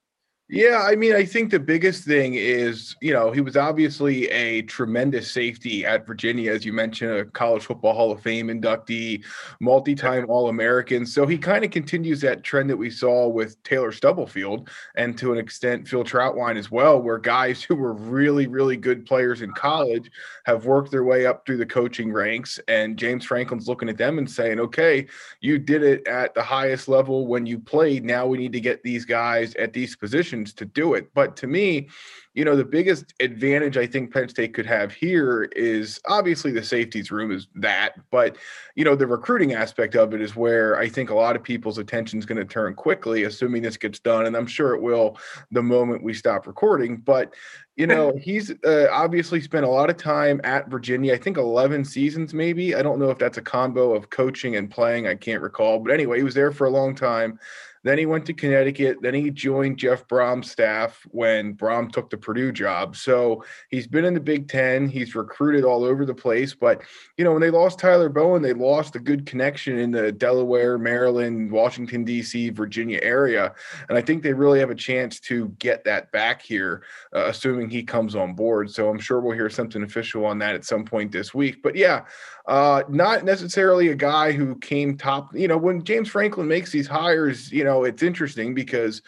Yeah, 0.51 0.83
I 0.87 0.95
mean, 0.95 1.15
I 1.15 1.25
think 1.25 1.51
the 1.51 1.59
biggest 1.59 2.05
thing 2.05 2.35
is, 2.35 2.95
you 3.01 3.15
know, 3.15 3.31
he 3.31 3.41
was 3.41 3.57
obviously 3.57 4.29
a 4.29 4.61
tremendous 4.63 5.31
safety 5.31 5.87
at 5.87 6.07
Virginia, 6.07 6.53
as 6.53 6.67
you 6.67 6.73
mentioned, 6.75 7.13
a 7.13 7.25
college 7.25 7.65
football 7.65 7.95
Hall 7.95 8.13
of 8.13 8.21
Fame 8.21 8.49
inductee, 8.49 9.25
multi 9.61 9.95
time 9.95 10.27
All 10.29 10.51
American. 10.51 11.07
So 11.07 11.27
he 11.27 11.39
kind 11.39 11.65
of 11.65 11.71
continues 11.71 12.21
that 12.21 12.43
trend 12.43 12.69
that 12.69 12.77
we 12.77 12.91
saw 12.91 13.27
with 13.27 13.61
Taylor 13.63 13.91
Stubblefield 13.91 14.69
and 14.97 15.17
to 15.17 15.33
an 15.33 15.39
extent 15.39 15.89
Phil 15.89 16.05
Trautwein 16.05 16.59
as 16.59 16.71
well, 16.71 17.01
where 17.01 17.17
guys 17.17 17.63
who 17.65 17.75
were 17.75 17.95
really, 17.95 18.47
really 18.47 18.77
good 18.77 19.07
players 19.07 19.41
in 19.41 19.51
college 19.53 20.11
have 20.45 20.67
worked 20.67 20.91
their 20.91 21.05
way 21.05 21.25
up 21.25 21.47
through 21.47 21.57
the 21.57 21.65
coaching 21.65 22.13
ranks. 22.13 22.61
And 22.69 22.99
James 22.99 23.25
Franklin's 23.25 23.67
looking 23.67 23.89
at 23.89 23.97
them 23.97 24.19
and 24.19 24.31
saying, 24.31 24.61
okay, 24.61 25.07
you 25.41 25.59
did 25.59 25.83
it 25.83 26.07
at 26.07 26.35
the 26.35 26.43
highest 26.43 26.87
level 26.87 27.27
when 27.27 27.47
you 27.47 27.59
played. 27.59 28.05
Now 28.05 28.27
we 28.27 28.37
need 28.37 28.53
to 28.53 28.61
get 28.61 28.83
these 28.83 29.07
guys 29.07 29.55
at 29.55 29.73
these 29.73 29.97
positions 29.97 30.34
to 30.43 30.65
do 30.65 30.95
it. 30.95 31.13
But 31.15 31.37
to 31.37 31.47
me, 31.47 31.89
you 32.35 32.45
know, 32.45 32.57
the 32.57 32.65
biggest 32.65 33.15
advantage 33.21 33.77
I 33.77 33.87
think 33.87 34.13
Penn 34.13 34.29
State 34.29 34.55
could 34.55 34.67
have 34.67 34.93
here 34.93 35.45
is 35.55 36.01
obviously 36.09 36.51
the 36.51 36.65
safeties 36.65 37.13
room 37.13 37.31
is 37.31 37.47
that, 37.55 37.93
but 38.11 38.37
you 38.75 38.85
know, 38.85 38.97
the 38.97 39.07
recruiting 39.07 39.53
aspect 39.53 39.95
of 39.95 40.15
it 40.15 40.21
is 40.21 40.35
where 40.35 40.77
I 40.77 40.89
think 40.89 41.11
a 41.11 41.15
lot 41.15 41.37
of 41.37 41.45
people's 41.45 41.79
attention 41.79 42.19
is 42.19 42.27
going 42.27 42.39
to 42.39 42.45
turn 42.45 42.75
quickly, 42.75 43.23
assuming 43.23 43.63
this 43.63 43.77
gets 43.77 44.01
done, 44.01 44.27
and 44.27 44.37
I'm 44.37 44.49
sure 44.49 44.75
it 44.75 44.83
will 44.83 45.17
the 45.53 45.63
moment 45.63 46.03
we 46.03 46.13
stop 46.13 46.49
recording. 46.49 46.97
But 46.97 47.33
you 47.77 47.87
know, 47.87 48.13
he's 48.21 48.53
uh, 48.65 48.89
obviously 48.91 49.41
spent 49.41 49.65
a 49.65 49.69
lot 49.69 49.89
of 49.89 49.97
time 49.97 50.41
at 50.43 50.69
Virginia. 50.69 51.15
I 51.15 51.19
think 51.19 51.37
11 51.37 51.85
seasons, 51.85 52.35
maybe. 52.35 52.75
I 52.75 52.83
don't 52.83 52.99
know 52.99 53.11
if 53.11 53.19
that's 53.19 53.39
a 53.39 53.43
combo 53.43 53.95
of 53.95 54.11
coaching 54.11 54.57
and 54.57 54.69
playing. 54.69 55.07
I 55.07 55.15
can't 55.15 55.43
recall, 55.43 55.79
but 55.79 55.93
anyway, 55.93 56.19
he 56.19 56.25
was 56.25 56.35
there 56.35 56.51
for 56.51 56.67
a 56.67 56.71
long 56.71 56.97
time. 56.97 57.39
Then 57.85 57.99
he 57.99 58.07
went 58.07 58.27
to 58.27 58.33
Connecticut. 58.33 58.99
Then 59.03 59.15
he 59.15 59.31
joined 59.31 59.77
Jeff 59.77 60.09
Brohm's 60.09 60.51
staff 60.51 61.07
when 61.11 61.55
Brohm 61.55 61.93
took 61.93 62.11
the 62.11 62.17
Purdue 62.17 62.51
job. 62.51 62.97
So 62.97 63.45
he's 63.69 63.87
been 63.87 64.07
in 64.07 64.15
the 64.15 64.21
Big 64.21 64.49
Ten. 64.49 64.89
He's 64.89 65.15
recruited 65.15 65.65
all 65.65 65.85
over 65.85 66.05
the 66.07 66.15
place. 66.15 66.55
But, 66.55 66.83
you 67.17 67.25
know, 67.25 67.33
when 67.33 67.43
they 67.43 67.51
lost 67.51 67.79
Tyler 67.79 68.09
Bowen, 68.09 68.43
they 68.43 68.55
lost 68.55 68.97
a 68.97 68.99
good 68.99 69.27
connection 69.27 69.79
in 69.79 69.91
the 69.91 70.11
Delaware, 70.11 70.79
Maryland, 70.79 71.53
Washington, 71.53 72.05
D.C., 72.05 72.51
Virginia 72.51 72.99
area. 73.03 73.55
And 73.89 73.99
I 73.99 74.01
think 74.01 74.23
they 74.23 74.33
really 74.33 74.61
have 74.61 74.71
a 74.71 74.75
chance 74.75 75.21
to 75.21 75.49
get 75.59 75.85
that 75.85 76.11
back 76.11 76.41
here, 76.41 76.83
uh, 77.15 77.27
assuming 77.27 77.69
he 77.69 77.83
comes 77.83 78.17
on 78.17 78.35
board. 78.35 78.71
So 78.71 78.89
I'm 78.89 78.99
sure 78.99 79.21
we'll 79.21 79.37
hear 79.37 79.51
something 79.51 79.83
official 79.83 80.25
on 80.25 80.39
that 80.39 80.55
at 80.55 80.65
some 80.65 80.85
point 80.85 81.13
this 81.13 81.35
week. 81.35 81.63
But 81.63 81.77
yeah, 81.77 82.07
uh, 82.47 82.83
not 82.89 83.25
necessarily 83.25 83.89
a 83.89 83.95
guy 83.95 84.33
who 84.33 84.57
came 84.57 84.97
top. 84.97 85.35
You 85.35 85.49
know, 85.49 85.57
when 85.57 85.83
James 85.83 86.09
Franklin 86.09 86.49
makes 86.49 86.71
these 86.71 86.87
hires, 86.87 87.51
you 87.51 87.65
know, 87.65 87.85
it's 87.85 88.03
interesting 88.03 88.55
because 88.55 89.03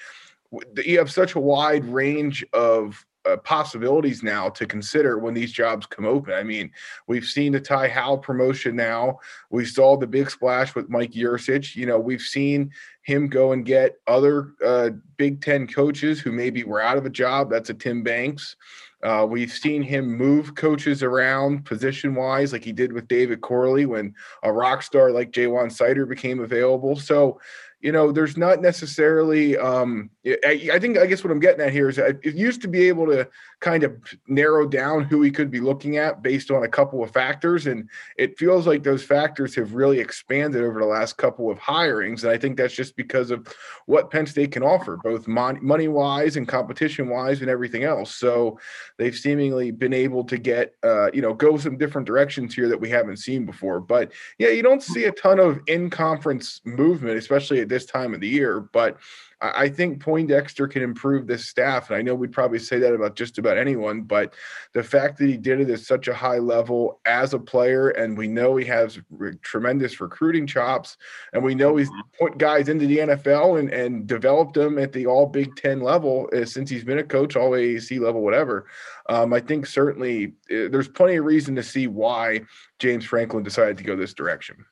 you 0.84 0.98
have 0.98 1.10
such 1.10 1.34
a 1.34 1.40
wide 1.40 1.84
range 1.84 2.44
of 2.52 3.04
uh, 3.26 3.36
possibilities 3.38 4.22
now 4.22 4.48
to 4.48 4.66
consider 4.66 5.18
when 5.18 5.34
these 5.34 5.52
jobs 5.52 5.84
come 5.84 6.06
open. 6.06 6.32
I 6.32 6.42
mean, 6.42 6.70
we've 7.08 7.24
seen 7.24 7.52
the 7.52 7.60
Ty 7.60 7.88
Howle 7.88 8.18
promotion 8.18 8.76
now. 8.76 9.18
We 9.50 9.64
saw 9.64 9.96
the 9.96 10.06
big 10.06 10.30
splash 10.30 10.74
with 10.74 10.88
Mike 10.88 11.12
Yurcich. 11.12 11.74
You 11.74 11.86
know, 11.86 11.98
we've 11.98 12.22
seen 12.22 12.70
him 13.02 13.28
go 13.28 13.52
and 13.52 13.64
get 13.66 13.96
other 14.06 14.52
uh, 14.64 14.90
Big 15.16 15.42
Ten 15.42 15.66
coaches 15.66 16.20
who 16.20 16.32
maybe 16.32 16.64
were 16.64 16.80
out 16.80 16.98
of 16.98 17.06
a 17.06 17.10
job. 17.10 17.50
That's 17.50 17.70
a 17.70 17.74
Tim 17.74 18.02
Banks. 18.02 18.56
Uh, 19.06 19.24
we've 19.24 19.52
seen 19.52 19.82
him 19.82 20.04
move 20.04 20.56
coaches 20.56 21.00
around 21.00 21.64
position 21.64 22.12
wise, 22.12 22.52
like 22.52 22.64
he 22.64 22.72
did 22.72 22.92
with 22.92 23.06
David 23.06 23.40
Corley 23.40 23.86
when 23.86 24.12
a 24.42 24.52
rock 24.52 24.82
star 24.82 25.12
like 25.12 25.30
Ja'Juan 25.30 25.68
Seider 25.68 26.08
became 26.08 26.40
available. 26.40 26.96
So, 26.96 27.40
you 27.80 27.92
know, 27.92 28.10
there's 28.10 28.36
not 28.36 28.60
necessarily. 28.60 29.56
Um, 29.56 30.10
I, 30.26 30.70
I, 30.72 30.78
think 30.80 30.98
I 30.98 31.06
guess 31.06 31.22
what 31.22 31.30
I'm 31.30 31.38
getting 31.38 31.64
at 31.64 31.70
here 31.72 31.88
is 31.88 31.98
it 31.98 32.18
used 32.24 32.62
to 32.62 32.68
be 32.68 32.88
able 32.88 33.06
to 33.06 33.28
kind 33.66 33.82
of 33.82 33.96
narrow 34.28 34.64
down 34.64 35.02
who 35.02 35.22
he 35.22 35.30
could 35.30 35.50
be 35.50 35.58
looking 35.58 35.96
at 35.96 36.22
based 36.22 36.52
on 36.52 36.62
a 36.62 36.68
couple 36.68 37.02
of 37.02 37.10
factors, 37.10 37.66
and 37.66 37.90
it 38.16 38.38
feels 38.38 38.64
like 38.64 38.84
those 38.84 39.02
factors 39.02 39.56
have 39.56 39.74
really 39.74 39.98
expanded 39.98 40.62
over 40.62 40.78
the 40.78 40.86
last 40.86 41.16
couple 41.16 41.50
of 41.50 41.58
hirings, 41.58 42.22
and 42.22 42.30
I 42.30 42.38
think 42.38 42.56
that's 42.56 42.76
just 42.76 42.96
because 42.96 43.32
of 43.32 43.52
what 43.86 44.08
Penn 44.08 44.24
State 44.24 44.52
can 44.52 44.62
offer, 44.62 44.96
both 45.02 45.26
mon- 45.26 45.58
money 45.60 45.88
wise 45.88 46.36
and 46.36 46.46
competition 46.46 47.08
wise, 47.08 47.40
and 47.40 47.50
everything 47.50 47.82
else. 47.82 48.14
So 48.14 48.56
they've 48.98 49.16
seemingly 49.16 49.72
been 49.72 49.92
able 49.92 50.22
to 50.22 50.38
get, 50.38 50.76
uh, 50.84 51.10
you 51.12 51.20
know, 51.20 51.34
go 51.34 51.56
some 51.56 51.76
different 51.76 52.06
directions 52.06 52.54
here 52.54 52.68
that 52.68 52.80
we 52.80 52.88
haven't 52.88 53.16
seen 53.16 53.44
before. 53.44 53.80
But 53.80 54.12
yeah, 54.38 54.50
you 54.50 54.62
don't 54.62 54.82
see 54.82 55.06
a 55.06 55.12
ton 55.12 55.40
of 55.40 55.58
in 55.66 55.90
conference 55.90 56.60
movement, 56.64 57.18
especially 57.18 57.60
at 57.62 57.68
this 57.68 57.84
time 57.84 58.14
of 58.14 58.20
the 58.20 58.28
year. 58.28 58.60
But 58.60 58.98
I 59.42 59.68
think 59.68 60.00
Poindexter 60.00 60.66
can 60.66 60.82
improve 60.82 61.26
this 61.26 61.46
staff. 61.46 61.90
And 61.90 61.98
I 61.98 62.02
know 62.02 62.14
we'd 62.14 62.32
probably 62.32 62.58
say 62.58 62.78
that 62.78 62.94
about 62.94 63.16
just 63.16 63.36
about 63.36 63.58
anyone, 63.58 64.02
but 64.02 64.32
the 64.72 64.82
fact 64.82 65.18
that 65.18 65.28
he 65.28 65.36
did 65.36 65.60
it 65.60 65.68
at 65.68 65.80
such 65.80 66.08
a 66.08 66.14
high 66.14 66.38
level 66.38 67.00
as 67.04 67.34
a 67.34 67.38
player, 67.38 67.90
and 67.90 68.16
we 68.16 68.28
know 68.28 68.56
he 68.56 68.64
has 68.64 68.98
re- 69.10 69.36
tremendous 69.42 70.00
recruiting 70.00 70.46
chops, 70.46 70.96
and 71.34 71.44
we 71.44 71.54
know 71.54 71.76
he's 71.76 71.90
mm-hmm. 71.90 72.24
put 72.24 72.38
guys 72.38 72.70
into 72.70 72.86
the 72.86 72.98
NFL 72.98 73.58
and, 73.58 73.70
and 73.70 74.06
developed 74.06 74.54
them 74.54 74.78
at 74.78 74.92
the 74.92 75.06
all 75.06 75.26
Big 75.26 75.54
Ten 75.56 75.80
level 75.80 76.30
uh, 76.32 76.46
since 76.46 76.70
he's 76.70 76.84
been 76.84 76.98
a 76.98 77.04
coach, 77.04 77.36
all 77.36 77.50
AAC 77.50 78.00
level, 78.00 78.22
whatever. 78.22 78.66
Um, 79.10 79.34
I 79.34 79.40
think 79.40 79.66
certainly 79.66 80.28
uh, 80.50 80.68
there's 80.70 80.88
plenty 80.88 81.16
of 81.16 81.26
reason 81.26 81.54
to 81.56 81.62
see 81.62 81.88
why 81.88 82.40
James 82.78 83.04
Franklin 83.04 83.42
decided 83.42 83.76
to 83.78 83.84
go 83.84 83.96
this 83.96 84.14
direction. 84.14 84.64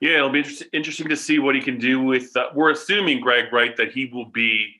Yeah, 0.00 0.16
it'll 0.16 0.30
be 0.30 0.44
interesting 0.72 1.08
to 1.08 1.16
see 1.16 1.38
what 1.38 1.54
he 1.54 1.60
can 1.60 1.78
do 1.78 2.00
with. 2.02 2.36
Uh, 2.36 2.48
we're 2.54 2.70
assuming, 2.70 3.20
Greg, 3.20 3.52
right, 3.52 3.76
that 3.76 3.92
he 3.92 4.06
will 4.06 4.26
be 4.26 4.74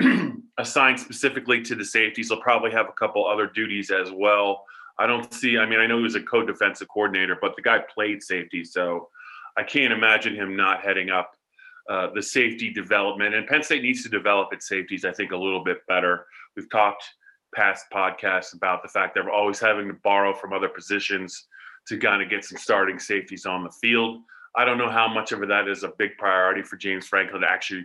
assigned 0.58 0.98
specifically 0.98 1.62
to 1.62 1.74
the 1.74 1.84
safeties. 1.84 2.28
He'll 2.28 2.40
probably 2.40 2.70
have 2.72 2.88
a 2.88 2.92
couple 2.92 3.26
other 3.26 3.46
duties 3.46 3.90
as 3.90 4.10
well. 4.10 4.64
I 4.98 5.06
don't 5.06 5.32
see. 5.32 5.58
I 5.58 5.66
mean, 5.66 5.80
I 5.80 5.86
know 5.86 5.96
he 5.96 6.02
was 6.02 6.14
a 6.14 6.22
co-defensive 6.22 6.88
coordinator, 6.88 7.38
but 7.40 7.56
the 7.56 7.62
guy 7.62 7.80
played 7.92 8.22
safety, 8.22 8.64
so 8.64 9.08
I 9.56 9.62
can't 9.62 9.92
imagine 9.92 10.34
him 10.34 10.56
not 10.56 10.82
heading 10.82 11.10
up 11.10 11.34
uh, 11.88 12.08
the 12.14 12.22
safety 12.22 12.72
development. 12.72 13.34
And 13.34 13.46
Penn 13.46 13.62
State 13.62 13.82
needs 13.82 14.02
to 14.02 14.08
develop 14.08 14.52
its 14.52 14.68
safeties, 14.68 15.04
I 15.04 15.12
think, 15.12 15.32
a 15.32 15.36
little 15.36 15.64
bit 15.64 15.86
better. 15.86 16.26
We've 16.56 16.70
talked 16.70 17.04
past 17.54 17.86
podcasts 17.92 18.54
about 18.54 18.82
the 18.82 18.88
fact 18.88 19.14
that 19.14 19.24
we're 19.24 19.32
always 19.32 19.60
having 19.60 19.88
to 19.88 19.94
borrow 19.94 20.34
from 20.34 20.52
other 20.52 20.68
positions 20.68 21.46
to 21.88 21.98
kind 21.98 22.22
of 22.22 22.30
get 22.30 22.44
some 22.44 22.58
starting 22.58 22.98
safeties 22.98 23.46
on 23.46 23.64
the 23.64 23.70
field. 23.70 24.22
I 24.56 24.64
don't 24.64 24.78
know 24.78 24.90
how 24.90 25.08
much 25.08 25.32
of 25.32 25.40
that 25.48 25.68
is 25.68 25.82
a 25.82 25.92
big 25.98 26.16
priority 26.18 26.62
for 26.62 26.76
James 26.76 27.06
Franklin 27.06 27.42
to 27.42 27.50
actually, 27.50 27.84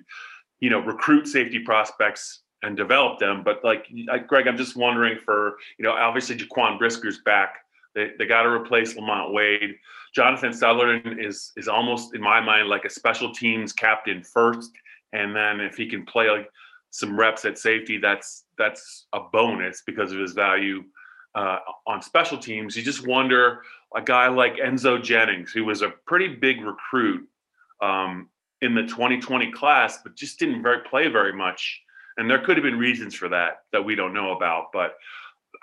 you 0.59 0.69
know, 0.69 0.79
recruit 0.79 1.27
safety 1.27 1.59
prospects 1.59 2.41
and 2.63 2.75
develop 2.75 3.19
them. 3.19 3.43
But 3.43 3.63
like, 3.63 3.87
Greg, 4.27 4.47
I'm 4.47 4.57
just 4.57 4.75
wondering 4.75 5.17
for, 5.17 5.57
you 5.77 5.83
know, 5.83 5.91
obviously 5.91 6.35
Jaquan 6.35 6.77
Brisker's 6.77 7.19
back. 7.19 7.59
They, 7.95 8.11
they 8.19 8.25
got 8.25 8.43
to 8.43 8.49
replace 8.49 8.95
Lamont 8.95 9.33
Wade. 9.33 9.75
Jonathan 10.13 10.53
Sutherland 10.53 11.19
is 11.19 11.51
is 11.57 11.67
almost 11.67 12.13
in 12.15 12.21
my 12.21 12.39
mind 12.41 12.69
like 12.69 12.85
a 12.85 12.89
special 12.89 13.31
teams 13.33 13.73
captain 13.73 14.23
first, 14.23 14.71
and 15.13 15.35
then 15.35 15.59
if 15.59 15.77
he 15.77 15.87
can 15.87 16.05
play 16.05 16.29
like 16.29 16.49
some 16.91 17.19
reps 17.19 17.45
at 17.45 17.57
safety, 17.57 17.97
that's 17.97 18.45
that's 18.57 19.07
a 19.13 19.19
bonus 19.31 19.83
because 19.85 20.11
of 20.11 20.19
his 20.19 20.33
value 20.33 20.83
uh, 21.35 21.59
on 21.85 22.01
special 22.01 22.37
teams. 22.37 22.75
You 22.75 22.83
just 22.83 23.07
wonder 23.07 23.61
a 23.95 24.01
guy 24.01 24.27
like 24.27 24.55
Enzo 24.55 25.01
Jennings, 25.01 25.51
who 25.51 25.65
was 25.65 25.81
a 25.81 25.89
pretty 26.05 26.27
big 26.27 26.61
recruit 26.61 27.27
um, 27.81 28.29
in 28.61 28.75
the 28.75 28.83
2020 28.83 29.51
class, 29.51 29.99
but 30.03 30.15
just 30.15 30.39
didn't 30.39 30.63
very, 30.63 30.81
play 30.81 31.07
very 31.07 31.33
much. 31.33 31.81
And 32.17 32.29
there 32.29 32.39
could 32.39 32.57
have 32.57 32.63
been 32.63 32.79
reasons 32.79 33.13
for 33.15 33.29
that 33.29 33.63
that 33.71 33.83
we 33.83 33.95
don't 33.95 34.13
know 34.13 34.35
about. 34.35 34.71
But 34.73 34.95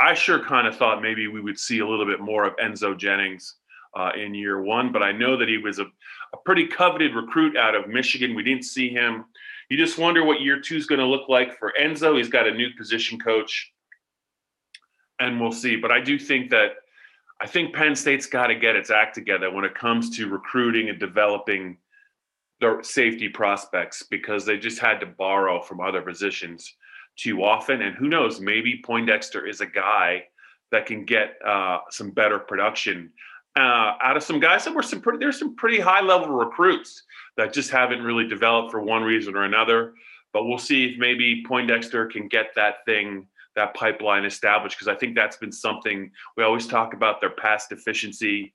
I 0.00 0.14
sure 0.14 0.42
kind 0.42 0.66
of 0.66 0.76
thought 0.76 1.02
maybe 1.02 1.26
we 1.26 1.40
would 1.40 1.58
see 1.58 1.80
a 1.80 1.86
little 1.86 2.06
bit 2.06 2.20
more 2.20 2.44
of 2.44 2.56
Enzo 2.56 2.96
Jennings 2.96 3.56
uh, 3.96 4.10
in 4.16 4.34
year 4.34 4.62
one. 4.62 4.92
But 4.92 5.02
I 5.02 5.12
know 5.12 5.36
that 5.36 5.48
he 5.48 5.58
was 5.58 5.78
a, 5.78 5.84
a 5.84 6.36
pretty 6.44 6.66
coveted 6.66 7.14
recruit 7.14 7.56
out 7.56 7.74
of 7.74 7.88
Michigan. 7.88 8.34
We 8.34 8.42
didn't 8.42 8.64
see 8.64 8.88
him. 8.88 9.24
You 9.68 9.76
just 9.76 9.98
wonder 9.98 10.24
what 10.24 10.40
year 10.40 10.60
two 10.60 10.76
is 10.76 10.86
going 10.86 11.00
to 11.00 11.06
look 11.06 11.28
like 11.28 11.58
for 11.58 11.72
Enzo. 11.80 12.16
He's 12.16 12.28
got 12.28 12.46
a 12.46 12.54
new 12.54 12.68
position 12.76 13.18
coach, 13.18 13.72
and 15.18 15.40
we'll 15.40 15.52
see. 15.52 15.76
But 15.76 15.90
I 15.90 16.00
do 16.00 16.18
think 16.18 16.50
that 16.50 16.72
I 17.40 17.46
think 17.46 17.74
Penn 17.74 17.96
State's 17.96 18.26
got 18.26 18.46
to 18.48 18.54
get 18.54 18.76
its 18.76 18.90
act 18.90 19.14
together 19.14 19.50
when 19.50 19.64
it 19.64 19.74
comes 19.74 20.16
to 20.16 20.28
recruiting 20.28 20.88
and 20.88 20.98
developing 20.98 21.78
their 22.60 22.82
safety 22.82 23.28
prospects 23.28 24.02
because 24.02 24.46
they 24.46 24.56
just 24.56 24.78
had 24.78 25.00
to 25.00 25.06
borrow 25.06 25.60
from 25.60 25.80
other 25.80 26.00
positions 26.00 26.74
too 27.16 27.42
often. 27.42 27.82
And 27.82 27.94
who 27.94 28.08
knows, 28.08 28.40
maybe 28.40 28.80
Poindexter 28.84 29.46
is 29.46 29.60
a 29.60 29.66
guy 29.66 30.24
that 30.70 30.86
can 30.86 31.04
get 31.04 31.34
uh, 31.44 31.78
some 31.90 32.10
better 32.10 32.38
production 32.38 33.12
uh, 33.56 33.92
out 34.02 34.16
of 34.16 34.22
some 34.22 34.40
guys 34.40 34.64
that 34.64 34.74
were 34.74 34.82
some 34.82 35.00
pretty. 35.00 35.18
There's 35.18 35.38
some 35.38 35.54
pretty 35.54 35.78
high 35.78 36.00
level 36.00 36.28
recruits 36.28 37.02
that 37.36 37.52
just 37.52 37.70
haven't 37.70 38.02
really 38.02 38.26
developed 38.26 38.72
for 38.72 38.80
one 38.80 39.02
reason 39.02 39.36
or 39.36 39.44
another. 39.44 39.94
But 40.32 40.46
we'll 40.46 40.58
see 40.58 40.86
if 40.86 40.98
maybe 40.98 41.44
Poindexter 41.46 42.06
can 42.06 42.26
get 42.26 42.48
that 42.56 42.84
thing 42.84 43.28
that 43.56 43.74
pipeline 43.74 44.24
established 44.24 44.76
because 44.76 44.88
I 44.88 44.98
think 44.98 45.14
that's 45.14 45.36
been 45.36 45.52
something 45.52 46.10
we 46.36 46.44
always 46.44 46.66
talk 46.66 46.94
about 46.94 47.20
their 47.20 47.30
past 47.30 47.68
deficiency, 47.68 48.52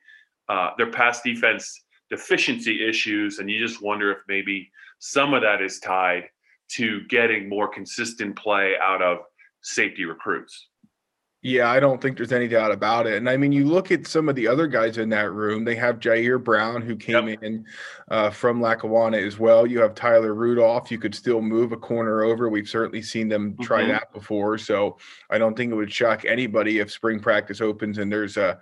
uh, 0.47 0.71
their 0.77 0.91
past 0.91 1.23
defense 1.23 1.85
deficiency 2.09 2.87
issues, 2.87 3.39
and 3.39 3.49
you 3.49 3.59
just 3.59 3.81
wonder 3.81 4.11
if 4.11 4.19
maybe 4.27 4.69
some 4.99 5.33
of 5.33 5.41
that 5.41 5.61
is 5.61 5.79
tied 5.79 6.23
to 6.69 7.01
getting 7.07 7.47
more 7.47 7.67
consistent 7.67 8.35
play 8.35 8.75
out 8.81 9.01
of 9.01 9.19
safety 9.61 10.05
recruits. 10.05 10.67
Yeah, 11.41 11.71
I 11.71 11.79
don't 11.79 12.01
think 12.01 12.17
there's 12.17 12.33
any 12.33 12.49
doubt 12.49 12.73
about 12.73 13.07
it. 13.07 13.13
And 13.13 13.29
I 13.29 13.37
mean, 13.37 13.53
you 13.53 13.63
look 13.63 13.91
at 13.91 14.05
some 14.05 14.27
of 14.27 14.35
the 14.35 14.45
other 14.45 14.67
guys 14.67 14.97
in 14.97 15.07
that 15.09 15.31
room. 15.31 15.63
They 15.63 15.75
have 15.75 15.99
Jair 15.99 16.43
Brown, 16.43 16.81
who 16.81 16.97
came 16.97 17.29
yep. 17.29 17.41
in 17.41 17.65
uh, 18.09 18.29
from 18.29 18.61
Lackawanna 18.61 19.17
as 19.17 19.39
well. 19.39 19.65
You 19.65 19.79
have 19.79 19.95
Tyler 19.95 20.33
Rudolph. 20.33 20.91
You 20.91 20.99
could 20.99 21.15
still 21.15 21.41
move 21.41 21.71
a 21.71 21.77
corner 21.77 22.23
over. 22.23 22.49
We've 22.49 22.67
certainly 22.67 23.01
seen 23.01 23.29
them 23.29 23.55
try 23.61 23.83
mm-hmm. 23.83 23.91
that 23.91 24.11
before. 24.11 24.57
So 24.57 24.97
I 25.29 25.37
don't 25.37 25.55
think 25.55 25.71
it 25.71 25.75
would 25.75 25.93
shock 25.93 26.25
anybody 26.25 26.79
if 26.79 26.91
spring 26.91 27.21
practice 27.21 27.61
opens 27.61 27.99
and 27.99 28.11
there's 28.11 28.35
a, 28.35 28.59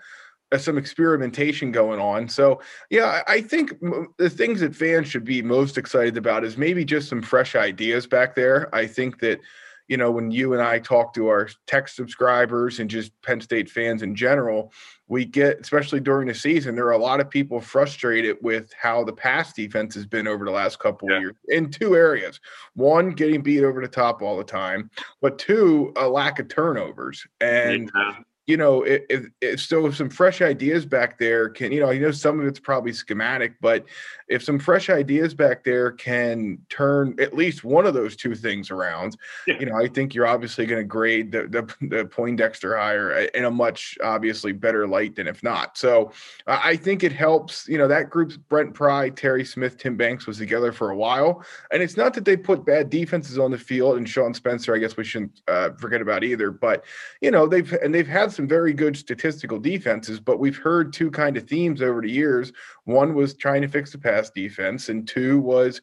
some 0.55 0.77
experimentation 0.77 1.71
going 1.71 1.99
on. 1.99 2.29
So 2.29 2.61
yeah, 2.91 3.23
I 3.27 3.41
think 3.41 3.73
the 4.17 4.29
things 4.29 4.59
that 4.59 4.75
fans 4.75 5.07
should 5.07 5.25
be 5.25 5.41
most 5.41 5.79
excited 5.79 6.15
about 6.15 6.43
is 6.43 6.57
maybe 6.57 6.85
just 6.85 7.09
some 7.09 7.23
fresh 7.23 7.55
ideas 7.55 8.05
back 8.05 8.35
there. 8.35 8.73
I 8.73 8.85
think 8.85 9.19
that 9.21 9.39
you 9.87 9.97
know, 9.97 10.11
when 10.11 10.31
you 10.31 10.53
and 10.53 10.61
I 10.61 10.79
talk 10.79 11.13
to 11.13 11.27
our 11.27 11.49
tech 11.65 11.87
subscribers 11.87 12.79
and 12.79 12.89
just 12.89 13.11
Penn 13.21 13.41
State 13.41 13.69
fans 13.69 14.01
in 14.01 14.15
general, 14.15 14.73
we 15.07 15.23
get, 15.25 15.59
especially 15.61 16.01
during 16.01 16.27
the 16.27 16.33
season, 16.33 16.75
there 16.75 16.87
are 16.87 16.91
a 16.91 16.97
lot 16.97 17.21
of 17.21 17.29
people 17.29 17.61
frustrated 17.61 18.37
with 18.41 18.71
how 18.79 19.03
the 19.03 19.13
pass 19.13 19.53
defense 19.53 19.95
has 19.95 20.05
been 20.05 20.27
over 20.27 20.43
the 20.43 20.51
last 20.51 20.79
couple 20.79 21.09
yeah. 21.09 21.15
of 21.15 21.21
years 21.21 21.35
in 21.47 21.69
two 21.71 21.95
areas. 21.95 22.39
One, 22.75 23.11
getting 23.11 23.41
beat 23.41 23.63
over 23.63 23.81
the 23.81 23.87
top 23.87 24.21
all 24.21 24.37
the 24.37 24.43
time, 24.43 24.89
but 25.21 25.39
two, 25.39 25.93
a 25.95 26.07
lack 26.07 26.39
of 26.39 26.49
turnovers. 26.49 27.25
And 27.39 27.89
yeah 27.95 28.15
you 28.47 28.55
know, 28.55 28.83
if, 28.83 29.25
if, 29.41 29.59
so, 29.59 29.85
if 29.85 29.97
some 29.97 30.09
fresh 30.09 30.41
ideas 30.41 30.85
back 30.85 31.19
there 31.19 31.49
can, 31.49 31.73
you 31.73 31.81
know, 31.81 31.89
you 31.89 31.99
know, 31.99 32.11
some 32.11 32.39
of 32.39 32.47
it's 32.47 32.61
probably 32.61 32.93
schematic, 32.93 33.55
but 33.59 33.85
if 34.29 34.41
some 34.41 34.57
fresh 34.57 34.89
ideas 34.89 35.33
back 35.33 35.65
there 35.65 35.91
can 35.91 36.57
turn 36.69 37.13
at 37.19 37.35
least 37.35 37.65
one 37.65 37.85
of 37.85 37.93
those 37.93 38.15
two 38.15 38.35
things 38.35 38.71
around, 38.71 39.17
yeah. 39.47 39.59
you 39.59 39.65
know, 39.65 39.75
I 39.75 39.89
think 39.89 40.15
you're 40.15 40.25
obviously 40.25 40.65
going 40.65 40.79
to 40.79 40.87
grade 40.87 41.29
the, 41.29 41.43
the, 41.47 41.87
the 41.87 42.05
Poindexter 42.05 42.77
hire 42.77 43.11
in 43.11 43.43
a 43.43 43.51
much 43.51 43.97
obviously 44.01 44.53
better 44.53 44.87
light 44.87 45.17
than 45.17 45.27
if 45.27 45.43
not. 45.43 45.77
So 45.77 46.13
I 46.47 46.77
think 46.77 47.03
it 47.03 47.11
helps, 47.11 47.67
you 47.67 47.77
know, 47.77 47.87
that 47.89 48.09
group's 48.09 48.37
Brent 48.37 48.73
Pry, 48.73 49.09
Terry 49.09 49.43
Smith, 49.43 49.77
Tim 49.77 49.97
Banks 49.97 50.25
was 50.25 50.37
together 50.37 50.71
for 50.71 50.91
a 50.91 50.95
while. 50.95 51.43
And 51.71 51.83
it's 51.83 51.97
not 51.97 52.13
that 52.13 52.23
they 52.23 52.37
put 52.37 52.65
bad 52.65 52.89
defenses 52.89 53.37
on 53.37 53.51
the 53.51 53.57
field 53.57 53.97
and 53.97 54.07
Sean 54.07 54.33
Spencer, 54.33 54.73
I 54.73 54.77
guess 54.77 54.95
we 54.95 55.03
shouldn't 55.03 55.41
uh, 55.49 55.71
forget 55.77 56.01
about 56.01 56.23
either, 56.23 56.49
but, 56.49 56.85
you 57.19 57.29
know, 57.29 57.45
they've, 57.45 57.73
and 57.73 57.93
they've 57.93 58.07
had 58.07 58.31
some 58.37 58.47
very 58.47 58.71
good 58.71 58.95
statistical 58.95 59.59
defenses, 59.59 60.21
but 60.21 60.39
we've 60.39 60.57
heard 60.57 60.93
two 60.93 61.11
kind 61.11 61.35
of 61.35 61.49
themes 61.49 61.81
over 61.81 62.01
the 62.01 62.09
years. 62.09 62.53
One 62.85 63.13
was 63.13 63.33
trying 63.33 63.63
to 63.63 63.67
fix 63.67 63.91
the 63.91 63.97
pass 63.97 64.29
defense, 64.29 64.87
and 64.87 65.05
two 65.05 65.39
was 65.39 65.81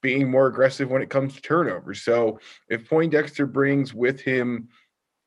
being 0.00 0.30
more 0.30 0.46
aggressive 0.46 0.90
when 0.90 1.02
it 1.02 1.10
comes 1.10 1.34
to 1.34 1.42
turnovers. 1.42 2.02
So 2.02 2.38
if 2.70 2.88
Poindexter 2.88 3.44
brings 3.44 3.92
with 3.92 4.20
him 4.20 4.68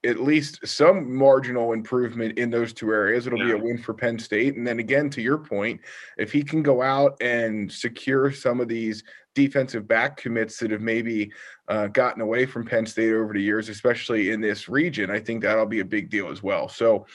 at 0.05 0.21
least 0.21 0.65
some 0.65 1.13
marginal 1.13 1.73
improvement 1.73 2.37
in 2.37 2.49
those 2.49 2.71
two 2.71 2.91
areas, 2.91 3.27
it'll 3.27 3.39
yeah. 3.39 3.45
be 3.45 3.51
a 3.51 3.57
win 3.57 3.77
for 3.77 3.93
Penn 3.93 4.17
State. 4.17 4.55
And 4.55 4.65
then 4.65 4.79
again, 4.79 5.09
to 5.11 5.21
your 5.21 5.37
point, 5.37 5.81
if 6.17 6.31
he 6.31 6.41
can 6.41 6.63
go 6.63 6.81
out 6.81 7.21
and 7.21 7.71
secure 7.71 8.31
some 8.31 8.61
of 8.61 8.69
these 8.69 9.03
defensive 9.35 9.87
back 9.87 10.17
commits 10.17 10.57
that 10.59 10.71
have 10.71 10.81
maybe 10.81 11.31
uh, 11.67 11.87
gotten 11.87 12.21
away 12.21 12.45
from 12.45 12.65
Penn 12.65 12.85
State 12.85 13.13
over 13.13 13.33
the 13.33 13.41
years, 13.41 13.67
especially 13.69 14.31
in 14.31 14.41
this 14.41 14.69
region, 14.69 15.11
I 15.11 15.19
think 15.19 15.41
that'll 15.41 15.65
be 15.65 15.81
a 15.81 15.85
big 15.85 16.09
deal 16.09 16.29
as 16.29 16.41
well. 16.41 16.69
So 16.69 17.05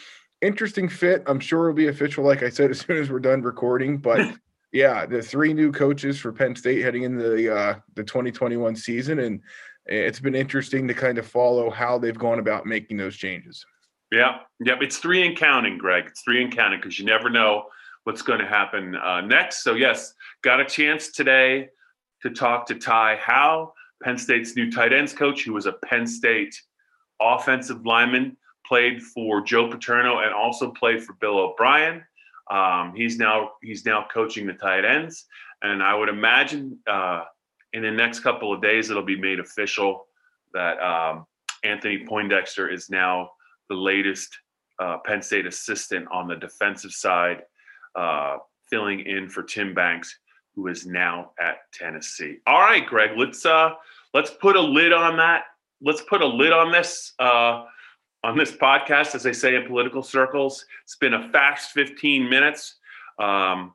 interesting 0.43 0.89
fit. 0.89 1.23
I'm 1.27 1.41
sure 1.41 1.69
it'll 1.69 1.77
be 1.77 1.89
official, 1.89 2.25
like 2.25 2.43
I 2.43 2.51
said, 2.51 2.71
as 2.71 2.81
soon 2.81 2.99
as 2.99 3.11
we're 3.11 3.21
done 3.21 3.43
recording. 3.43 3.97
But 3.99 4.37
yeah, 4.73 5.07
the 5.07 5.23
three 5.23 5.55
new 5.55 5.73
coaches 5.73 6.19
for 6.19 6.33
Penn 6.33 6.55
State 6.55 6.83
heading 6.83 7.05
into 7.05 7.31
the 7.31 7.55
uh, 7.55 7.75
the 7.95 8.05
2021 8.05 8.77
season, 8.77 9.21
and 9.21 9.41
it's 9.87 10.21
been 10.21 10.35
interesting 10.35 10.89
to 10.89 10.95
kind 10.95 11.19
of 11.19 11.27
follow 11.27 11.71
how 11.71 11.99
they've 11.99 12.19
gone 12.19 12.39
about 12.39 12.67
making 12.67 12.97
those 12.97 13.17
changes. 13.17 13.65
Yeah, 14.11 14.39
yep. 14.61 14.79
It's 14.81 14.99
three 14.99 15.27
and 15.27 15.37
counting, 15.37 15.79
Greg. 15.79 16.05
It's 16.07 16.23
three 16.23 16.43
and 16.43 16.55
counting 16.55 16.81
because 16.81 16.99
you 16.99 17.05
never 17.05 17.29
know 17.29 17.65
what's 18.05 18.23
going 18.23 18.39
to 18.39 18.47
happen 18.47 18.95
uh, 18.97 19.21
next. 19.23 19.63
So 19.63 19.75
yes, 19.75 20.15
got 20.43 20.61
a 20.61 20.65
chance 20.65 21.11
today 21.11 21.69
to 22.23 22.31
talk 22.31 22.67
to 22.67 22.75
Ty 22.75 23.17
Howle, 23.17 23.75
Penn 24.03 24.17
State's 24.17 24.57
new 24.57 24.71
tight 24.71 24.93
ends 24.93 25.13
coach, 25.13 25.45
who 25.45 25.53
was 25.53 25.67
a 25.67 25.73
Penn 25.73 26.07
State 26.07 26.55
offensive 27.21 27.85
lineman, 27.85 28.37
played 28.67 29.03
for 29.03 29.41
Joe 29.41 29.71
Paterno 29.71 30.21
and 30.21 30.33
also 30.33 30.71
played 30.71 31.03
for 31.03 31.15
Bill 31.15 31.39
O'Brien. 31.39 32.03
Um, 32.51 32.95
he's 32.95 33.19
now 33.19 33.53
he's 33.63 33.85
now 33.85 34.07
coaching 34.13 34.47
the 34.47 34.53
tight 34.53 34.85
ends, 34.85 35.27
and 35.63 35.83
I 35.83 35.95
would 35.95 36.11
imagine 36.11 36.79
uh, 36.87 37.25
in 37.75 37.83
the 37.83 37.91
next 37.91 38.21
couple 38.21 38.53
of 38.53 38.63
days 38.63 38.91
it'll 38.91 39.03
be 39.03 39.21
made 39.21 39.41
official 39.41 40.07
that 40.55 40.81
um, 40.81 41.27
Anthony 41.65 42.05
Poindexter 42.07 42.71
is 42.71 42.89
now 42.89 43.31
the 43.69 43.75
latest 43.75 44.39
uh, 44.79 44.99
Penn 45.05 45.21
State 45.21 45.47
assistant 45.47 46.07
on 46.11 46.29
the 46.29 46.37
defensive 46.37 46.93
side, 46.93 47.43
uh, 47.97 48.39
filling 48.71 49.01
in 49.01 49.29
for 49.29 49.43
Tim 49.43 49.75
Banks, 49.75 50.17
who 50.55 50.69
is 50.69 50.87
now 50.87 51.33
at 51.41 51.71
Tennessee. 51.73 52.39
All 52.47 52.61
right, 52.61 52.87
Greg, 52.87 53.11
let's 53.17 53.45
uh 53.45 53.71
let's 54.15 54.31
put 54.31 54.57
a 54.57 54.61
lid 54.61 54.93
on 54.93 55.17
that. 55.17 55.45
Let's 55.81 56.03
put 56.03 56.23
a 56.23 56.27
lid 56.27 56.53
on 56.53 56.71
this 56.71 57.13
uh 57.19 57.65
on 58.23 58.39
this 58.39 58.53
podcast, 58.53 59.15
as 59.15 59.23
they 59.23 59.33
say 59.33 59.57
in 59.57 59.67
political 59.67 60.03
circles. 60.03 60.65
It's 60.85 60.97
been 60.97 61.15
a 61.15 61.29
fast 61.31 61.73
15 61.73 62.29
minutes. 62.29 62.77
Um, 63.19 63.75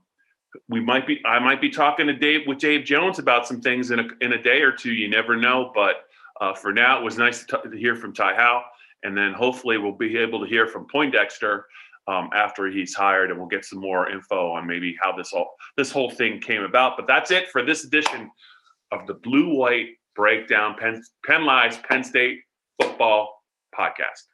we 0.68 0.80
might 0.80 1.06
be 1.06 1.22
I 1.26 1.40
might 1.40 1.62
be 1.62 1.70
talking 1.70 2.08
to 2.08 2.14
Dave 2.14 2.48
with 2.48 2.60
Dave 2.60 2.86
Jones 2.86 3.20
about 3.20 3.48
some 3.48 3.62
things 3.62 3.92
in 3.92 4.00
a 4.00 4.08
in 4.22 4.34
a 4.34 4.42
day 4.42 4.62
or 4.62 4.72
two. 4.72 4.94
You 4.94 5.08
never 5.08 5.36
know, 5.36 5.72
but 5.74 6.06
uh, 6.42 6.54
for 6.54 6.72
now, 6.72 7.00
it 7.00 7.04
was 7.04 7.18
nice 7.18 7.44
to, 7.46 7.58
t- 7.58 7.70
to 7.70 7.78
hear 7.78 7.96
from 7.96 8.14
Ty 8.14 8.36
Howle, 8.36 8.64
and 9.04 9.18
then 9.18 9.34
hopefully 9.34 9.78
we'll 9.78 9.92
be 9.92 10.18
able 10.18 10.40
to 10.40 10.46
hear 10.48 10.68
from 10.68 10.88
Poindexter 10.88 11.66
um, 12.08 12.30
after 12.34 12.68
he's 12.68 12.96
hired, 12.96 13.30
and 13.30 13.38
we'll 13.38 13.48
get 13.48 13.66
some 13.66 13.80
more 13.80 14.10
info 14.10 14.52
on 14.52 14.66
maybe 14.66 14.96
how 15.02 15.16
this 15.16 15.34
all 15.34 15.56
this 15.78 15.92
whole 15.92 16.10
thing 16.10 16.40
came 16.40 16.64
about. 16.64 16.98
But 16.98 17.08
that's 17.08 17.32
it 17.32 17.50
for 17.50 17.64
this 17.64 17.84
edition 17.84 18.32
of 18.92 19.06
the 19.06 19.16
Blue 19.16 19.54
White 19.54 19.90
Breakdown 20.16 20.76
Penn, 20.80 21.04
Penn 21.26 21.46
Live's 21.46 21.78
Penn 21.78 22.04
State 22.04 22.40
Football 22.82 23.44
Podcast. 23.78 24.26